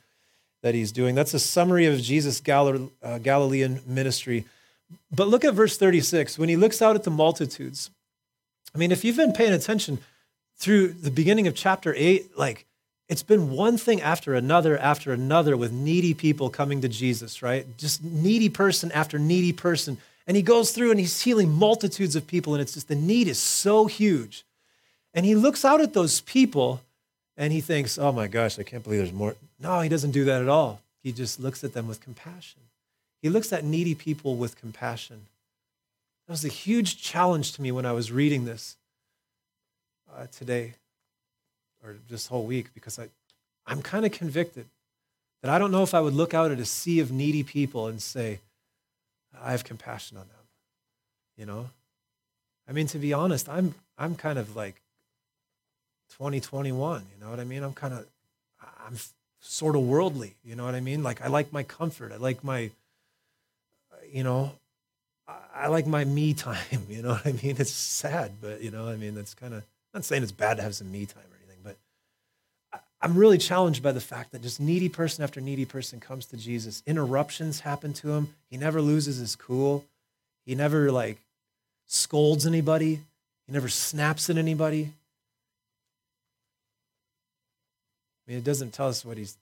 [0.61, 1.15] that he's doing.
[1.15, 4.45] That's a summary of Jesus' uh, Galilean ministry.
[5.11, 6.37] But look at verse 36.
[6.37, 7.89] When he looks out at the multitudes,
[8.73, 9.99] I mean, if you've been paying attention
[10.57, 12.65] through the beginning of chapter 8, like
[13.09, 17.65] it's been one thing after another after another with needy people coming to Jesus, right?
[17.77, 19.97] Just needy person after needy person.
[20.25, 23.29] And he goes through and he's healing multitudes of people, and it's just the need
[23.29, 24.43] is so huge.
[25.13, 26.81] And he looks out at those people
[27.37, 29.35] and he thinks, oh my gosh, I can't believe there's more.
[29.59, 30.81] No, he doesn't do that at all.
[31.03, 32.61] He just looks at them with compassion.
[33.21, 35.21] He looks at needy people with compassion.
[36.27, 38.75] That was a huge challenge to me when I was reading this
[40.15, 40.73] uh, today
[41.83, 43.07] or this whole week because I,
[43.65, 44.65] I'm kind of convicted
[45.41, 47.87] that I don't know if I would look out at a sea of needy people
[47.87, 48.39] and say,
[49.41, 50.35] I have compassion on them.
[51.37, 51.69] You know?
[52.67, 54.81] I mean, to be honest, I'm, I'm kind of like
[56.11, 57.05] 2021.
[57.13, 57.63] You know what I mean?
[57.63, 58.05] I'm kind of,
[58.85, 58.97] I'm
[59.47, 60.35] sort of worldly.
[60.43, 61.03] You know what I mean?
[61.03, 62.11] Like, I like my comfort.
[62.11, 62.71] I like my,
[64.11, 64.53] you know,
[65.55, 66.57] I like my me time.
[66.89, 67.55] You know what I mean?
[67.59, 70.63] It's sad, but you know, I mean, that's kind of, not saying it's bad to
[70.63, 71.77] have some me time or anything, but
[73.01, 76.37] I'm really challenged by the fact that just needy person after needy person comes to
[76.37, 76.83] Jesus.
[76.85, 78.33] Interruptions happen to him.
[78.49, 79.85] He never loses his cool.
[80.45, 81.17] He never like
[81.85, 83.01] scolds anybody.
[83.45, 84.83] He never snaps at anybody.
[84.85, 84.91] I
[88.27, 89.37] mean, it doesn't tell us what he's,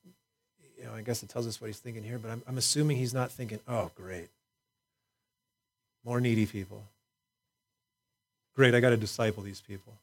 [0.77, 2.97] you know, I guess it tells us what he's thinking here, but I'm, I'm assuming
[2.97, 4.29] he's not thinking, oh, great.
[6.03, 6.83] More needy people.
[8.55, 9.93] Great, I got to disciple these people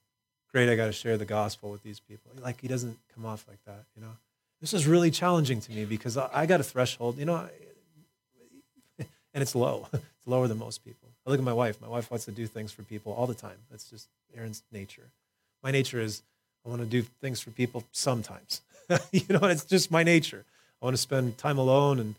[0.53, 2.31] great, I got to share the gospel with these people.
[2.41, 4.13] Like he doesn't come off like that, you know.
[4.61, 7.49] This is really challenging to me because I got a threshold, you know,
[8.99, 9.89] and it's low.
[10.23, 11.09] It's lower than most people.
[11.27, 11.81] I look at my wife.
[11.81, 13.57] My wife wants to do things for people all the time.
[13.73, 14.07] That's just
[14.37, 15.11] Erin's nature.
[15.65, 16.23] My nature is
[16.65, 18.61] I want to do things for people sometimes.
[19.13, 20.45] you know, it's just my nature.
[20.81, 22.15] I want to spend time alone and,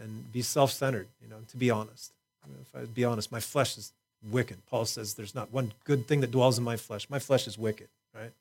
[0.00, 2.12] and be self centered, you know, to be honest.
[2.60, 3.92] If I be honest, my flesh is
[4.30, 4.58] wicked.
[4.66, 7.08] Paul says there's not one good thing that dwells in my flesh.
[7.08, 8.32] My flesh is wicked, right?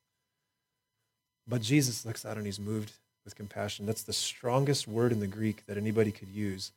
[1.48, 2.94] But Jesus looks out and he's moved
[3.26, 3.86] with compassion.
[3.86, 6.72] That's the strongest word in the Greek that anybody could use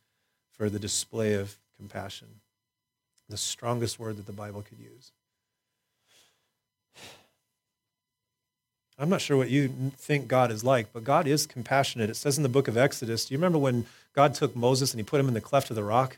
[0.51, 2.27] for the display of compassion.
[3.29, 5.11] The strongest word that the Bible could use.
[8.97, 12.09] I'm not sure what you think God is like, but God is compassionate.
[12.09, 14.99] It says in the book of Exodus, do you remember when God took Moses and
[14.99, 16.17] he put him in the cleft of the rock?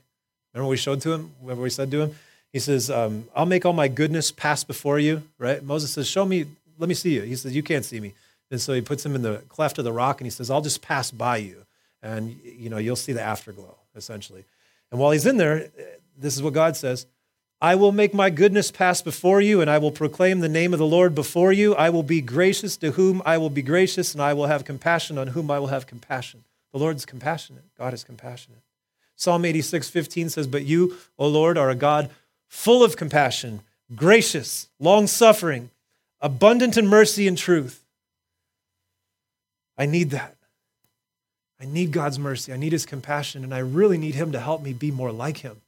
[0.53, 1.31] Remember what we showed to him?
[1.41, 2.15] Remember we said to him?
[2.53, 5.63] He says, um, I'll make all my goodness pass before you, right?
[5.63, 6.45] Moses says, Show me,
[6.77, 7.23] let me see you.
[7.23, 8.13] He says, You can't see me.
[8.49, 10.61] And so he puts him in the cleft of the rock and he says, I'll
[10.61, 11.65] just pass by you.
[12.01, 14.45] And you know, you'll see the afterglow, essentially.
[14.91, 15.69] And while he's in there,
[16.17, 17.05] this is what God says
[17.59, 20.79] I will make my goodness pass before you, and I will proclaim the name of
[20.79, 21.73] the Lord before you.
[21.73, 25.17] I will be gracious to whom I will be gracious, and I will have compassion
[25.17, 26.43] on whom I will have compassion.
[26.71, 27.63] The Lord's compassionate.
[27.75, 28.61] God is compassionate.
[29.15, 32.11] Psalm 86, 15 says, But you, O Lord, are a God
[32.47, 33.61] full of compassion,
[33.95, 35.71] gracious, long suffering,
[36.21, 37.83] abundant in mercy and truth.
[39.79, 40.35] I need that.
[41.59, 42.53] I need God's mercy.
[42.53, 45.37] I need his compassion, and I really need him to help me be more like
[45.37, 45.61] him.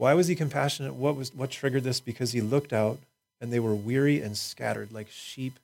[0.00, 0.94] Why was he compassionate?
[0.94, 2.00] What was what triggered this?
[2.00, 2.98] Because he looked out
[3.38, 5.58] and they were weary and scattered like sheep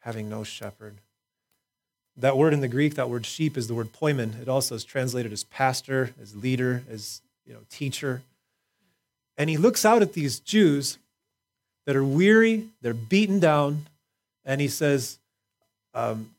[0.00, 0.96] having no shepherd.
[2.18, 4.38] That word in the Greek, that word sheep, is the word poimen.
[4.42, 8.20] It also is translated as pastor, as leader, as you know, teacher.
[9.38, 10.98] And he looks out at these Jews
[11.86, 13.86] that are weary, they're beaten down,
[14.44, 15.18] and he says,
[15.94, 16.34] um,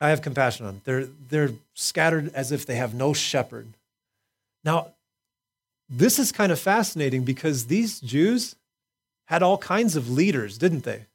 [0.00, 0.80] I have compassion on them.
[0.84, 3.68] They're, they're scattered as if they have no shepherd.
[4.64, 4.93] Now,
[5.88, 8.56] this is kind of fascinating because these Jews
[9.26, 11.06] had all kinds of leaders, didn't they?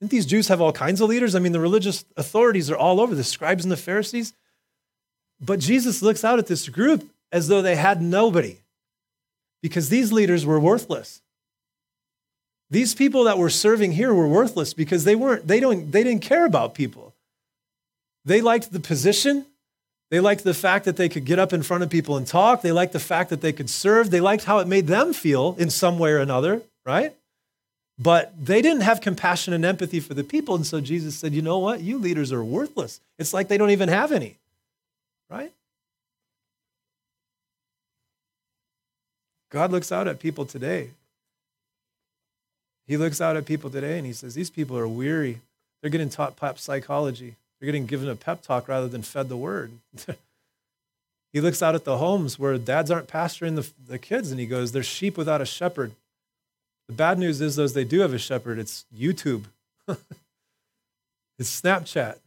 [0.00, 1.34] Didn't these Jews have all kinds of leaders?
[1.34, 4.34] I mean, the religious authorities are all over, the scribes and the Pharisees.
[5.40, 8.58] But Jesus looks out at this group as though they had nobody
[9.62, 11.22] because these leaders were worthless.
[12.70, 16.22] These people that were serving here were worthless because they weren't they don't they didn't
[16.22, 17.14] care about people.
[18.24, 19.46] They liked the position.
[20.10, 22.62] They liked the fact that they could get up in front of people and talk.
[22.62, 24.10] They liked the fact that they could serve.
[24.10, 27.14] They liked how it made them feel in some way or another, right?
[27.98, 30.54] But they didn't have compassion and empathy for the people.
[30.54, 31.80] And so Jesus said, You know what?
[31.80, 33.00] You leaders are worthless.
[33.18, 34.36] It's like they don't even have any,
[35.30, 35.52] right?
[39.50, 40.90] God looks out at people today.
[42.86, 45.40] He looks out at people today and he says, These people are weary.
[45.80, 49.38] They're getting taught pop psychology, they're getting given a pep talk rather than fed the
[49.38, 49.72] word.
[51.32, 54.44] he looks out at the homes where dads aren't pastoring the, the kids and he
[54.44, 55.92] goes, There's sheep without a shepherd.
[56.88, 59.44] The bad news is, those they do have a shepherd, it's YouTube,
[61.38, 62.18] it's Snapchat,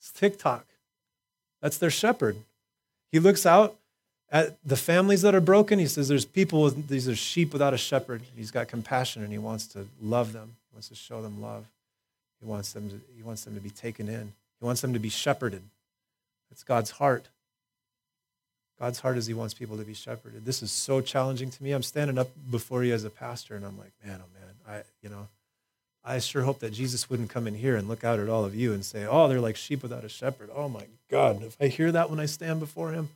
[0.00, 0.66] it's TikTok.
[1.62, 2.36] That's their shepherd.
[3.12, 3.76] He looks out
[4.30, 5.78] at the families that are broken.
[5.78, 8.22] He says, There's people with these are sheep without a shepherd.
[8.34, 11.66] He's got compassion and he wants to love them, he wants to show them love.
[12.40, 14.98] He wants them to, he wants them to be taken in, he wants them to
[14.98, 15.62] be shepherded.
[16.50, 17.28] It's God's heart.
[18.78, 20.44] God's heart is He wants people to be shepherded.
[20.44, 21.72] This is so challenging to me.
[21.72, 24.82] I'm standing up before you as a pastor, and I'm like, man, oh man, I,
[25.02, 25.28] you know,
[26.04, 28.54] I sure hope that Jesus wouldn't come in here and look out at all of
[28.54, 30.50] you and say, oh, they're like sheep without a shepherd.
[30.54, 33.08] Oh my God, if I hear that when I stand before Him.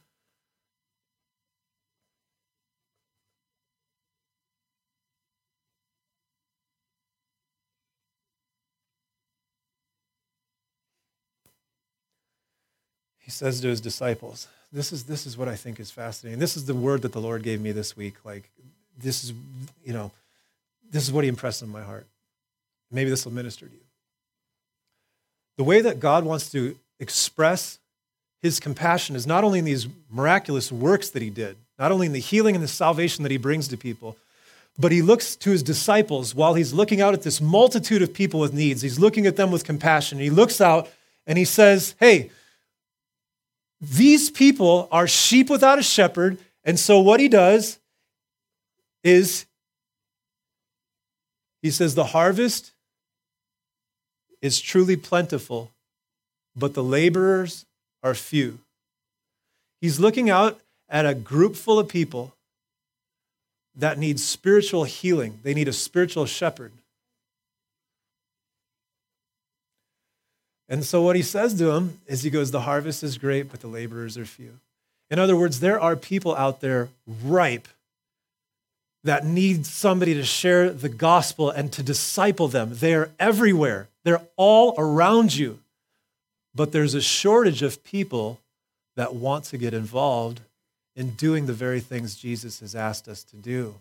[13.31, 16.41] He says to his disciples, this is this is what I think is fascinating.
[16.41, 18.16] This is the word that the Lord gave me this week.
[18.24, 18.51] Like
[18.99, 19.33] this is,
[19.85, 20.11] you know,
[20.91, 22.09] this is what he impressed on my heart.
[22.91, 23.81] Maybe this will minister to you.
[25.59, 27.78] The way that God wants to express
[28.43, 32.12] his compassion is not only in these miraculous works that he did, not only in
[32.12, 34.16] the healing and the salvation that he brings to people,
[34.76, 38.41] but he looks to his disciples while he's looking out at this multitude of people
[38.41, 38.83] with needs.
[38.83, 40.18] He's looking at them with compassion.
[40.18, 40.89] He looks out
[41.28, 42.33] and he says, Hey,
[43.81, 46.39] these people are sheep without a shepherd.
[46.64, 47.78] And so what he does
[49.03, 49.47] is
[51.62, 52.72] he says, The harvest
[54.43, 55.70] is truly plentiful,
[56.55, 57.64] but the laborers
[58.03, 58.59] are few.
[59.81, 62.35] He's looking out at a group full of people
[63.76, 66.72] that need spiritual healing, they need a spiritual shepherd.
[70.71, 73.61] And so what he says to him is he goes, The harvest is great, but
[73.61, 74.61] the laborers are few.
[75.11, 77.66] In other words, there are people out there ripe
[79.03, 82.71] that need somebody to share the gospel and to disciple them.
[82.73, 83.89] They are everywhere.
[84.05, 85.59] They're all around you.
[86.55, 88.39] But there's a shortage of people
[88.95, 90.41] that want to get involved
[90.95, 93.75] in doing the very things Jesus has asked us to do.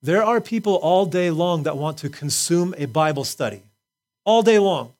[0.00, 3.62] There are people all day long that want to consume a Bible study,
[4.24, 4.92] all day long.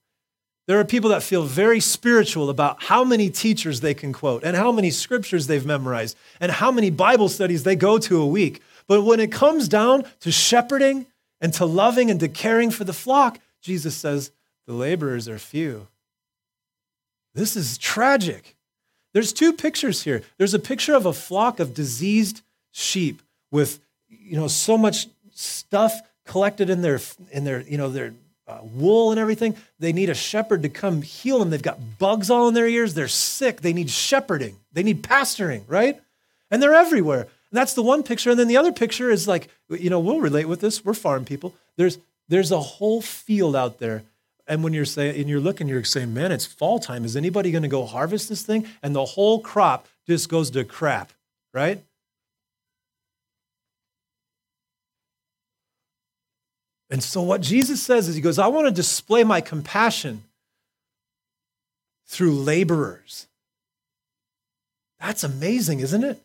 [0.69, 4.57] There are people that feel very spiritual about how many teachers they can quote and
[4.57, 8.63] how many scriptures they've memorized and how many Bible studies they go to a week.
[8.87, 11.07] But when it comes down to shepherding
[11.41, 14.31] and to loving and to caring for the flock, Jesus says
[14.67, 15.89] the laborers are few.
[17.35, 18.57] This is tragic.
[19.13, 20.23] There's two pictures here.
[20.39, 26.01] There's a picture of a flock of diseased sheep with you know so much stuff
[26.25, 27.01] collected in their
[27.31, 28.15] in their you know their
[28.47, 29.57] uh, wool and everything.
[29.78, 31.51] They need a shepherd to come heal them.
[31.51, 32.95] They've got bugs all in their ears.
[32.95, 33.61] They're sick.
[33.61, 34.57] They need shepherding.
[34.72, 36.01] They need pastoring, right?
[36.51, 37.22] And they're everywhere.
[37.22, 38.30] And that's the one picture.
[38.30, 40.84] And then the other picture is like, you know, we'll relate with this.
[40.84, 41.55] We're farm people.
[41.76, 44.05] There's there's a whole field out there.
[44.47, 47.05] And when you're saying and you're looking, you're saying, man, it's fall time.
[47.05, 48.66] Is anybody going to go harvest this thing?
[48.82, 51.12] And the whole crop just goes to crap,
[51.55, 51.82] right?
[56.93, 60.24] And so, what Jesus says is, He goes, I want to display my compassion
[62.07, 63.28] through laborers.
[65.01, 66.22] That's amazing, isn't it?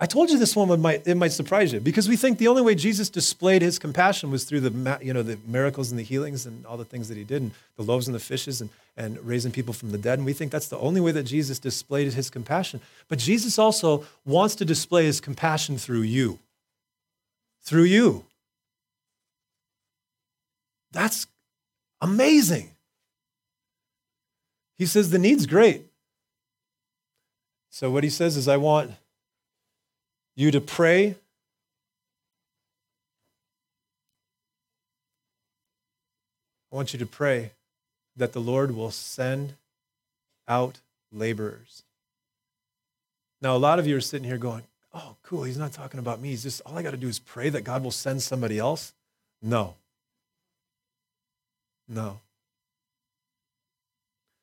[0.00, 2.62] I told you this one might, it might surprise you because we think the only
[2.62, 6.46] way Jesus displayed his compassion was through the, you know, the miracles and the healings
[6.46, 9.24] and all the things that he did, and the loaves and the fishes and, and
[9.24, 10.18] raising people from the dead.
[10.18, 12.80] And we think that's the only way that Jesus displayed his compassion.
[13.06, 16.40] But Jesus also wants to display his compassion through you.
[17.62, 18.24] Through you.
[20.94, 21.26] That's
[22.00, 22.70] amazing.
[24.78, 25.82] He says the need's great.
[27.70, 28.92] So, what he says is, I want
[30.36, 31.16] you to pray.
[36.72, 37.50] I want you to pray
[38.16, 39.54] that the Lord will send
[40.46, 40.78] out
[41.12, 41.82] laborers.
[43.42, 46.20] Now, a lot of you are sitting here going, oh, cool, he's not talking about
[46.20, 46.30] me.
[46.30, 48.92] He's just, all I got to do is pray that God will send somebody else.
[49.42, 49.74] No.
[51.88, 52.20] No.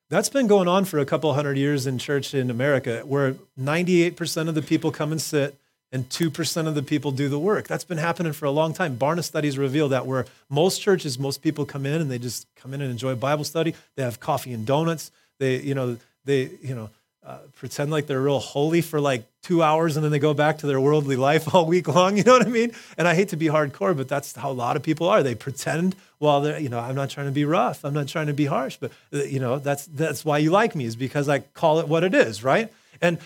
[0.09, 4.49] That's been going on for a couple hundred years in church in America, where 98%
[4.49, 5.57] of the people come and sit
[5.91, 7.67] and 2% of the people do the work.
[7.67, 8.97] That's been happening for a long time.
[8.97, 12.73] Barna studies reveal that where most churches, most people come in and they just come
[12.73, 13.73] in and enjoy Bible study.
[13.95, 15.11] They have coffee and donuts.
[15.39, 16.89] They, you know, they, you know,
[17.23, 20.57] uh, pretend like they're real holy for like two hours and then they go back
[20.57, 22.17] to their worldly life all week long.
[22.21, 22.71] You know what I mean?
[22.97, 25.21] And I hate to be hardcore, but that's how a lot of people are.
[25.21, 27.85] They pretend while they're, you know, I'm not trying to be rough.
[27.85, 30.75] I'm not trying to be harsh, but uh, you know, that's that's why you like
[30.75, 32.71] me is because I call it what it is, right?
[33.01, 33.19] And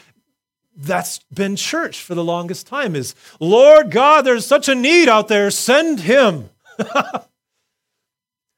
[0.76, 5.30] that's been church for the longest time is Lord God, there's such a need out
[5.30, 6.50] there, send him.
[6.78, 7.30] but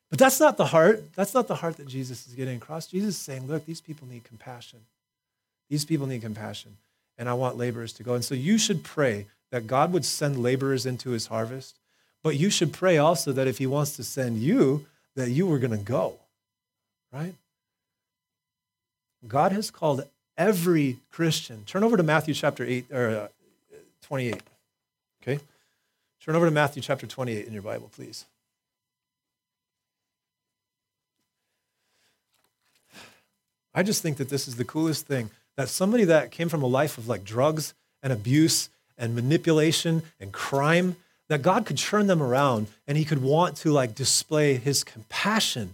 [0.10, 1.04] that's not the heart.
[1.16, 2.88] That's not the heart that Jesus is getting across.
[2.88, 4.80] Jesus is saying, look, these people need compassion.
[5.70, 6.78] These people need compassion,
[7.18, 8.14] and I want laborers to go.
[8.14, 11.78] And so you should pray that God would send laborers into his harvest,
[12.24, 15.60] but you should pray also that if he wants to send you, that you were
[15.60, 16.16] going to go,
[17.12, 17.34] right?
[19.28, 20.06] God has called
[20.38, 21.64] every Christian.
[21.66, 23.28] Turn over to Matthew chapter 8 or uh,
[24.04, 24.42] 28.
[25.22, 25.40] Okay?
[26.22, 28.26] Turn over to Matthew chapter 28 in your Bible, please.
[33.74, 36.68] I just think that this is the coolest thing that somebody that came from a
[36.68, 40.96] life of like drugs and abuse and manipulation and crime
[41.30, 45.74] that God could turn them around and he could want to like display his compassion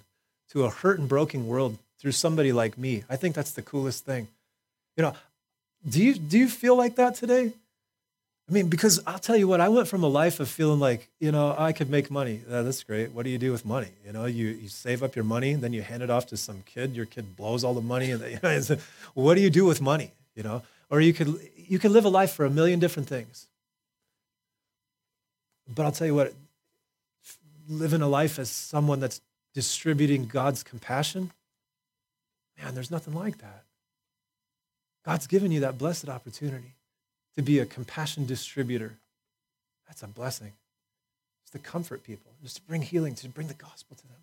[0.50, 3.04] to a hurt and broken world through somebody like me.
[3.10, 4.28] I think that's the coolest thing.
[4.98, 5.14] You know,
[5.88, 7.54] do you do you feel like that today?
[8.54, 11.10] I mean, because I'll tell you what, I went from a life of feeling like,
[11.20, 12.42] you know, I could make money.
[12.48, 13.12] Yeah, that's great.
[13.12, 13.88] What do you do with money?
[14.06, 16.62] You know, you, you save up your money, then you hand it off to some
[16.68, 16.96] kid.
[16.96, 18.78] Your kid blows all the money, and you know,
[19.16, 20.12] what do you do with money?
[20.36, 23.48] You know, or you could you could live a life for a million different things.
[25.68, 26.36] But I'll tell you what,
[27.68, 29.20] living a life as someone that's
[29.56, 31.32] distributing God's compassion,
[32.62, 33.64] man, there's nothing like that.
[35.04, 36.76] God's given you that blessed opportunity
[37.36, 38.94] to be a compassion distributor.
[39.88, 40.54] That's a blessing.
[41.44, 44.18] It's to comfort people, just to bring healing, to bring the gospel to them.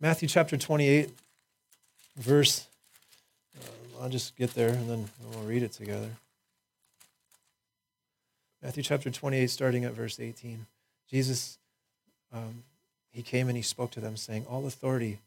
[0.00, 1.10] Matthew chapter 28,
[2.16, 2.66] verse,
[3.58, 6.10] uh, I'll just get there and then we'll read it together.
[8.62, 10.66] Matthew chapter 28, starting at verse 18.
[11.10, 11.58] Jesus,
[12.32, 12.62] um,
[13.12, 15.18] he came and he spoke to them, saying, All authority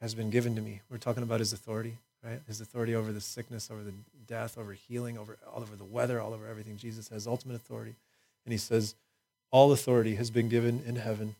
[0.00, 0.82] has been given to me.
[0.90, 2.40] We're talking about his authority right?
[2.46, 3.92] His authority over the sickness, over the
[4.26, 6.76] death, over healing, over all over the weather, all over everything.
[6.76, 7.94] Jesus has ultimate authority.
[8.44, 8.94] And he says,
[9.50, 11.34] All authority has been given in heaven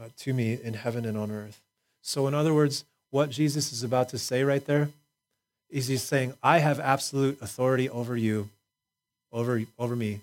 [0.00, 1.60] uh, to me in heaven and on earth.
[2.02, 4.88] So, in other words, what Jesus is about to say right there
[5.70, 8.50] is he's saying, I have absolute authority over you,
[9.32, 10.20] over, over me.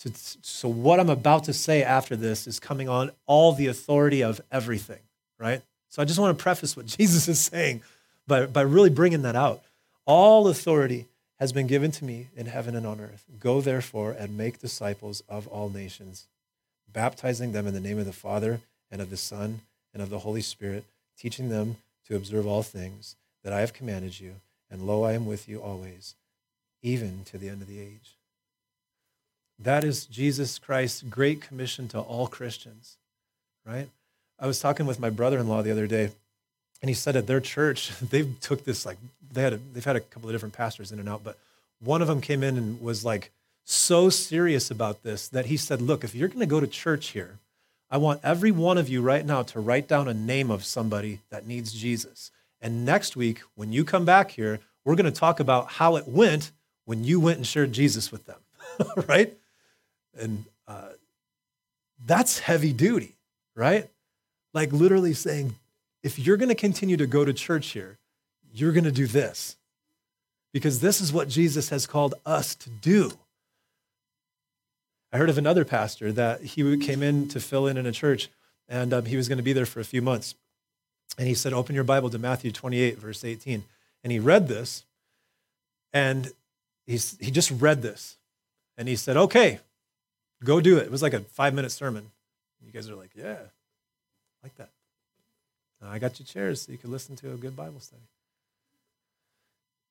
[0.00, 0.12] To,
[0.42, 4.40] so, what I'm about to say after this is coming on all the authority of
[4.50, 5.00] everything,
[5.38, 5.62] right?
[5.88, 7.82] So, I just want to preface what Jesus is saying
[8.30, 9.60] by, by really bringing that out.
[10.06, 11.06] All authority
[11.38, 13.24] has been given to me in heaven and on earth.
[13.38, 16.26] Go therefore and make disciples of all nations,
[16.90, 18.60] baptizing them in the name of the Father
[18.90, 19.60] and of the Son
[19.92, 20.84] and of the Holy Spirit,
[21.18, 21.76] teaching them
[22.06, 24.36] to observe all things that I have commanded you.
[24.70, 26.14] And lo, I am with you always,
[26.82, 28.16] even to the end of the age.
[29.58, 32.96] That is Jesus Christ's great commission to all Christians,
[33.66, 33.88] right?
[34.38, 36.10] I was talking with my brother in law the other day,
[36.82, 38.98] and he said at their church they took this like
[39.32, 41.38] they had a, they've had a couple of different pastors in and out, but
[41.82, 43.30] one of them came in and was like
[43.64, 47.08] so serious about this that he said, "Look, if you're going to go to church
[47.08, 47.38] here,
[47.90, 51.20] I want every one of you right now to write down a name of somebody
[51.30, 52.30] that needs Jesus.
[52.62, 56.06] And next week, when you come back here, we're going to talk about how it
[56.06, 56.52] went
[56.84, 58.38] when you went and shared Jesus with them,
[59.08, 59.36] right?
[60.16, 60.90] And uh,
[62.06, 63.16] that's heavy duty,
[63.56, 63.88] right?
[64.54, 65.56] Like literally saying,
[66.02, 67.98] if you're going to continue to go to church here,
[68.52, 69.56] you're going to do this
[70.52, 73.12] because this is what Jesus has called us to do.
[75.12, 78.28] I heard of another pastor that he came in to fill in in a church
[78.68, 80.34] and um, he was going to be there for a few months.
[81.18, 83.64] And he said, Open your Bible to Matthew 28, verse 18.
[84.04, 84.84] And he read this
[85.92, 86.32] and
[86.86, 88.16] he's, he just read this.
[88.78, 89.58] And he said, Okay,
[90.44, 90.84] go do it.
[90.84, 92.10] It was like a five minute sermon.
[92.64, 93.38] You guys are like, Yeah,
[94.44, 94.70] like that.
[95.82, 98.02] I got you chairs so you could listen to a good Bible study.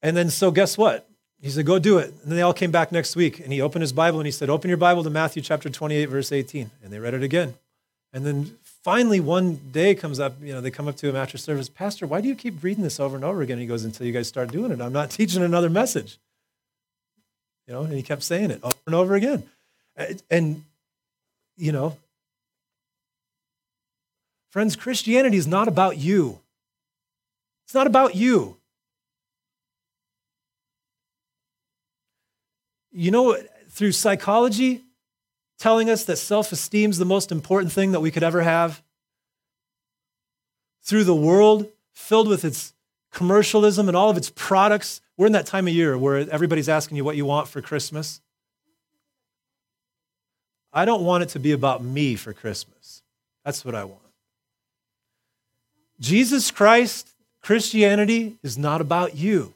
[0.01, 1.09] And then, so guess what?
[1.41, 2.09] He said, Go do it.
[2.09, 3.39] And then they all came back next week.
[3.39, 6.05] And he opened his Bible and he said, Open your Bible to Matthew chapter 28,
[6.05, 6.71] verse 18.
[6.83, 7.55] And they read it again.
[8.11, 11.37] And then finally, one day comes up, you know, they come up to him after
[11.37, 13.53] service, Pastor, why do you keep reading this over and over again?
[13.53, 14.81] And he goes, Until you guys start doing it.
[14.81, 16.17] I'm not teaching another message.
[17.67, 19.43] You know, and he kept saying it over and over again.
[20.31, 20.63] And,
[21.55, 21.97] you know,
[24.49, 26.39] friends, Christianity is not about you.
[27.65, 28.57] It's not about you.
[32.91, 33.37] You know,
[33.69, 34.83] through psychology,
[35.59, 38.81] telling us that self esteem is the most important thing that we could ever have,
[40.81, 42.73] through the world filled with its
[43.11, 45.01] commercialism and all of its products.
[45.17, 48.21] We're in that time of year where everybody's asking you what you want for Christmas.
[50.71, 53.01] I don't want it to be about me for Christmas.
[53.43, 54.08] That's what I want.
[55.99, 57.09] Jesus Christ,
[57.41, 59.53] Christianity is not about you.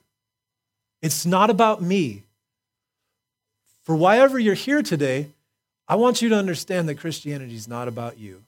[1.01, 2.23] It's not about me.
[3.83, 5.27] For why you're here today,
[5.87, 8.43] I want you to understand that Christianity is not about you.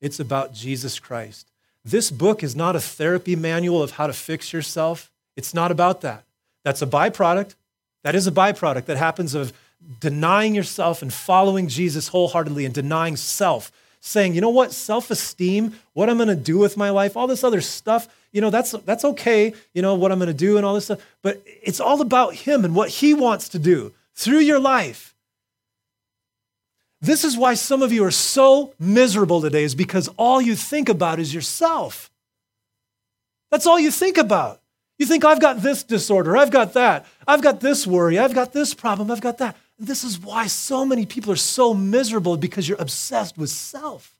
[0.00, 1.48] It's about Jesus Christ.
[1.84, 5.10] This book is not a therapy manual of how to fix yourself.
[5.36, 6.24] It's not about that.
[6.64, 7.54] That's a byproduct.
[8.02, 9.52] That is a byproduct that happens of
[10.00, 13.72] denying yourself and following Jesus wholeheartedly and denying self.
[14.00, 17.44] Saying, you know what, self esteem, what I'm gonna do with my life, all this
[17.44, 20.74] other stuff, you know, that's, that's okay, you know, what I'm gonna do and all
[20.74, 21.00] this stuff.
[21.22, 25.14] But it's all about Him and what He wants to do through your life.
[27.02, 30.88] This is why some of you are so miserable today, is because all you think
[30.88, 32.10] about is yourself.
[33.50, 34.60] That's all you think about.
[34.98, 38.52] You think, I've got this disorder, I've got that, I've got this worry, I've got
[38.52, 39.56] this problem, I've got that.
[39.80, 44.14] This is why so many people are so miserable because you're obsessed with self.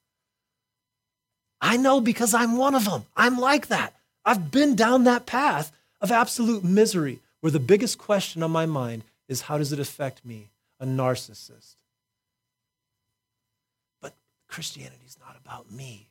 [1.61, 3.05] I know because I'm one of them.
[3.15, 3.95] I'm like that.
[4.25, 9.05] I've been down that path of absolute misery where the biggest question on my mind
[9.29, 10.49] is how does it affect me,
[10.81, 11.75] a narcissist?
[14.01, 14.15] But
[14.49, 16.07] Christianity is not about me.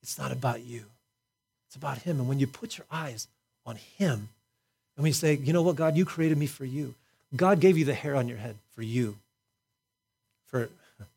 [0.00, 0.84] It's not about you.
[1.66, 2.20] It's about Him.
[2.20, 3.26] And when you put your eyes
[3.64, 4.28] on Him,
[4.96, 6.94] and we say, you know what, God, you created me for you.
[7.34, 9.16] God gave you the hair on your head for you,
[10.44, 10.68] for,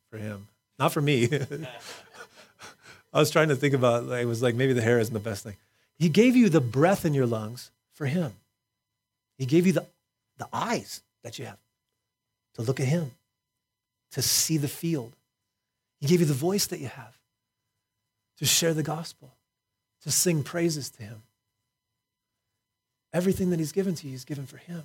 [0.09, 0.47] for Him,
[0.79, 1.29] not for me.
[3.13, 5.43] I was trying to think about, it was like maybe the hair isn't the best
[5.43, 5.57] thing.
[5.97, 8.31] He gave you the breath in your lungs for Him.
[9.37, 9.85] He gave you the,
[10.37, 11.57] the eyes that you have
[12.55, 13.11] to look at Him,
[14.11, 15.13] to see the field.
[15.99, 17.17] He gave you the voice that you have
[18.37, 19.33] to share the gospel,
[20.03, 21.23] to sing praises to Him.
[23.11, 24.83] Everything that He's given to you is given for Him.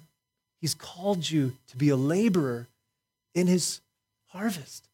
[0.64, 2.68] He's called you to be a laborer
[3.34, 3.82] in His
[4.28, 4.88] harvest.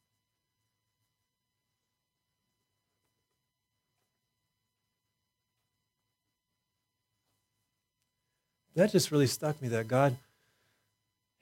[8.74, 10.16] That just really stuck me that God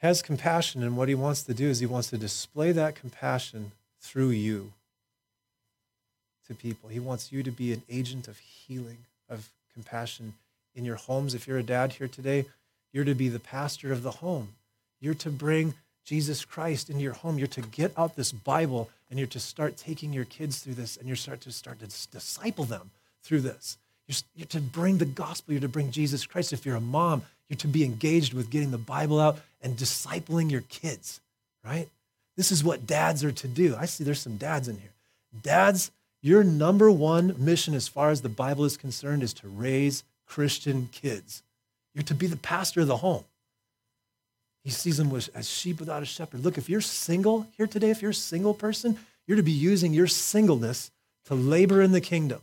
[0.02, 3.72] has compassion, and what he wants to do is he wants to display that compassion
[3.98, 4.74] through you
[6.48, 6.90] to people.
[6.90, 8.98] He wants you to be an agent of healing,
[9.30, 10.34] of compassion
[10.74, 11.34] in your homes.
[11.34, 12.44] If you're a dad here today,
[12.92, 14.54] you're to be the pastor of the home.
[15.00, 15.74] You're to bring
[16.04, 17.38] Jesus Christ into your home.
[17.38, 20.96] You're to get out this Bible and you're to start taking your kids through this
[20.96, 22.90] and you're start to start to disciple them
[23.22, 23.78] through this.
[24.06, 25.52] You're, you're to bring the gospel.
[25.52, 26.52] You're to bring Jesus Christ.
[26.52, 30.50] If you're a mom, you're to be engaged with getting the Bible out and discipling
[30.50, 31.20] your kids,
[31.64, 31.88] right?
[32.36, 33.76] This is what dads are to do.
[33.78, 34.92] I see there's some dads in here.
[35.42, 35.90] Dads,
[36.22, 40.88] your number one mission as far as the Bible is concerned is to raise Christian
[40.90, 41.42] kids.
[41.98, 43.24] You're to be the pastor of the home.
[44.62, 46.44] He sees them as sheep without a shepherd.
[46.44, 48.96] Look, if you're single here today, if you're a single person,
[49.26, 50.92] you're to be using your singleness
[51.24, 52.40] to labor in the kingdom.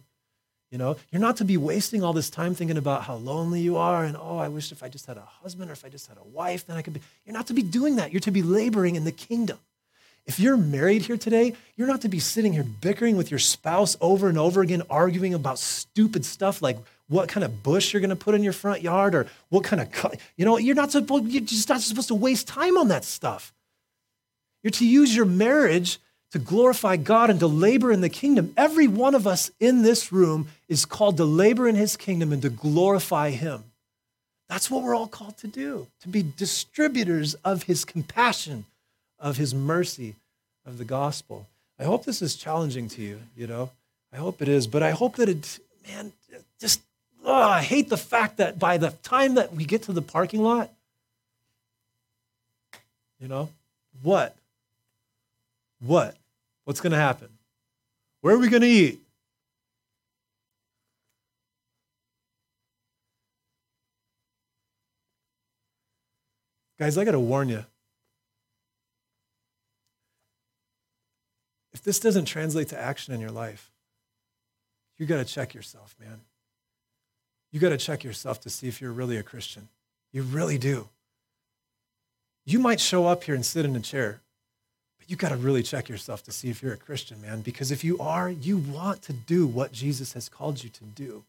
[0.72, 3.78] You know, you're not to be wasting all this time thinking about how lonely you
[3.78, 6.08] are and, oh, I wish if I just had a husband or if I just
[6.08, 6.99] had a wife, then I could be.
[7.26, 8.12] You're not to be doing that.
[8.12, 9.60] You're to be laboring in the kingdom.
[10.26, 13.95] If you're married here today, you're not to be sitting here bickering with your spouse
[14.01, 16.78] over and over again, arguing about stupid stuff like
[17.08, 19.82] what kind of bush you're going to put in your front yard or what kind
[19.82, 23.06] of, you know, you're not supposed, you're just not supposed to waste time on that
[23.06, 23.53] stuff.
[24.64, 25.99] You're to use your marriage
[26.32, 28.53] to glorify God and to labor in the kingdom.
[28.58, 32.41] Every one of us in this room is called to labor in his kingdom and
[32.41, 33.64] to glorify him.
[34.49, 38.66] That's what we're all called to do, to be distributors of his compassion,
[39.20, 40.16] of his mercy,
[40.66, 41.47] of the gospel.
[41.80, 43.70] I hope this is challenging to you, you know.
[44.12, 46.12] I hope it is, but I hope that it, man,
[46.60, 46.82] just
[47.26, 50.43] oh, I hate the fact that by the time that we get to the parking
[50.43, 50.71] lot,
[53.19, 53.49] you know,
[54.03, 54.36] what?
[55.80, 56.15] What?
[56.65, 57.30] What's going to happen?
[58.21, 58.99] Where are we going to eat?
[66.78, 67.65] Guys, I got to warn you.
[71.73, 73.71] If this doesn't translate to action in your life,
[74.97, 76.21] you got to check yourself, man
[77.56, 79.70] you got to check yourself to see if you're really a Christian.
[80.12, 80.89] You really do.
[82.43, 84.20] You might show up here and sit in a chair,
[84.99, 87.39] but you got to really check yourself to see if you're a Christian, man.
[87.39, 91.24] Because if you are, you want to do what Jesus has called you to do.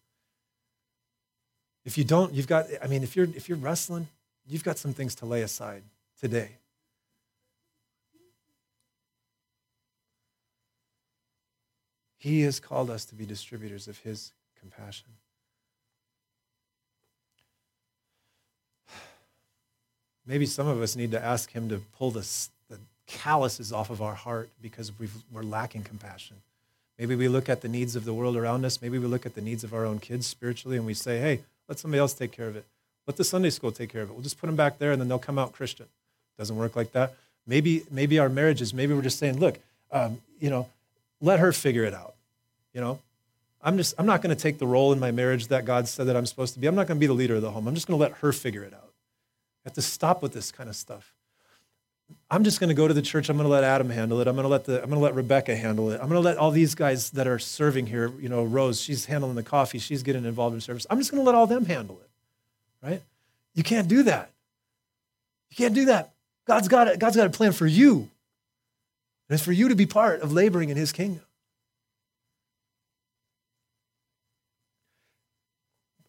[1.84, 4.08] If you don't, you've got, I mean, if you're if you're wrestling,
[4.48, 5.84] you've got some things to lay aside
[6.20, 6.56] today.
[12.18, 15.10] He has called us to be distributors of his compassion.
[20.26, 22.26] Maybe some of us need to ask Him to pull the,
[22.68, 26.36] the calluses off of our heart because we are lacking compassion.
[26.98, 28.80] Maybe we look at the needs of the world around us.
[28.80, 31.40] Maybe we look at the needs of our own kids spiritually and we say, hey,
[31.68, 32.64] let somebody else take care of it.
[33.06, 34.14] Let the Sunday school take care of it.
[34.14, 35.86] We'll just put them back there and then they'll come out Christian.
[36.38, 37.14] Doesn't work like that.
[37.46, 39.58] Maybe, maybe our marriages, maybe we're just saying, look,
[39.92, 40.68] um, you know,
[41.20, 42.14] let her figure it out.
[42.72, 42.98] You know,
[43.62, 46.06] I'm just, I'm not going to take the role in my marriage that God said
[46.08, 46.66] that I'm supposed to be.
[46.66, 47.68] I'm not going to be the leader of the home.
[47.68, 48.86] I'm just going to let her figure it out
[49.66, 51.12] have to stop with this kind of stuff.
[52.30, 53.28] I'm just going to go to the church.
[53.28, 54.28] I'm going to let Adam handle it.
[54.28, 55.94] I'm going to let the I'm going to let Rebecca handle it.
[55.94, 59.06] I'm going to let all these guys that are serving here, you know, Rose, she's
[59.06, 60.86] handling the coffee, she's getting involved in service.
[60.88, 62.86] I'm just going to let all them handle it.
[62.86, 63.02] Right?
[63.54, 64.30] You can't do that.
[65.50, 66.12] You can't do that.
[66.46, 67.00] God's got it.
[67.00, 68.08] God's got a plan for you.
[69.28, 71.24] And it's for you to be part of laboring in his kingdom.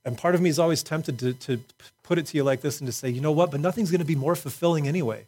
[0.08, 1.60] And part of me is always tempted to, to
[2.02, 4.00] put it to you like this and to say, you know what, but nothing's going
[4.00, 5.26] to be more fulfilling anyway.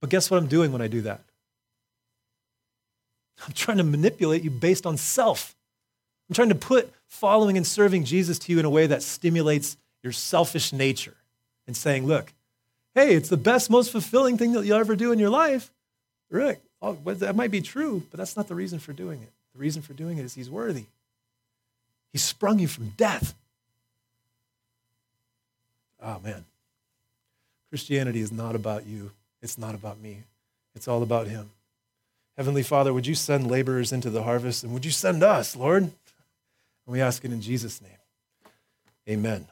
[0.00, 1.20] But guess what I'm doing when I do that?
[3.46, 5.54] I'm trying to manipulate you based on self.
[6.28, 9.76] I'm trying to put following and serving Jesus to you in a way that stimulates
[10.02, 11.14] your selfish nature
[11.68, 12.32] and saying, look,
[12.96, 15.70] hey, it's the best, most fulfilling thing that you'll ever do in your life.
[16.28, 19.30] Rick, oh, that might be true, but that's not the reason for doing it.
[19.52, 20.86] The reason for doing it is he's worthy.
[22.12, 23.36] He sprung you from death
[26.02, 26.44] oh man,
[27.70, 29.12] Christianity is not about you.
[29.42, 30.24] It's not about me.
[30.74, 31.50] It's all about Him.
[32.36, 35.84] Heavenly Father, would you send laborers into the harvest and would you send us, Lord?
[35.84, 35.92] And
[36.86, 37.90] we ask it in Jesus' name.
[39.08, 39.46] Amen.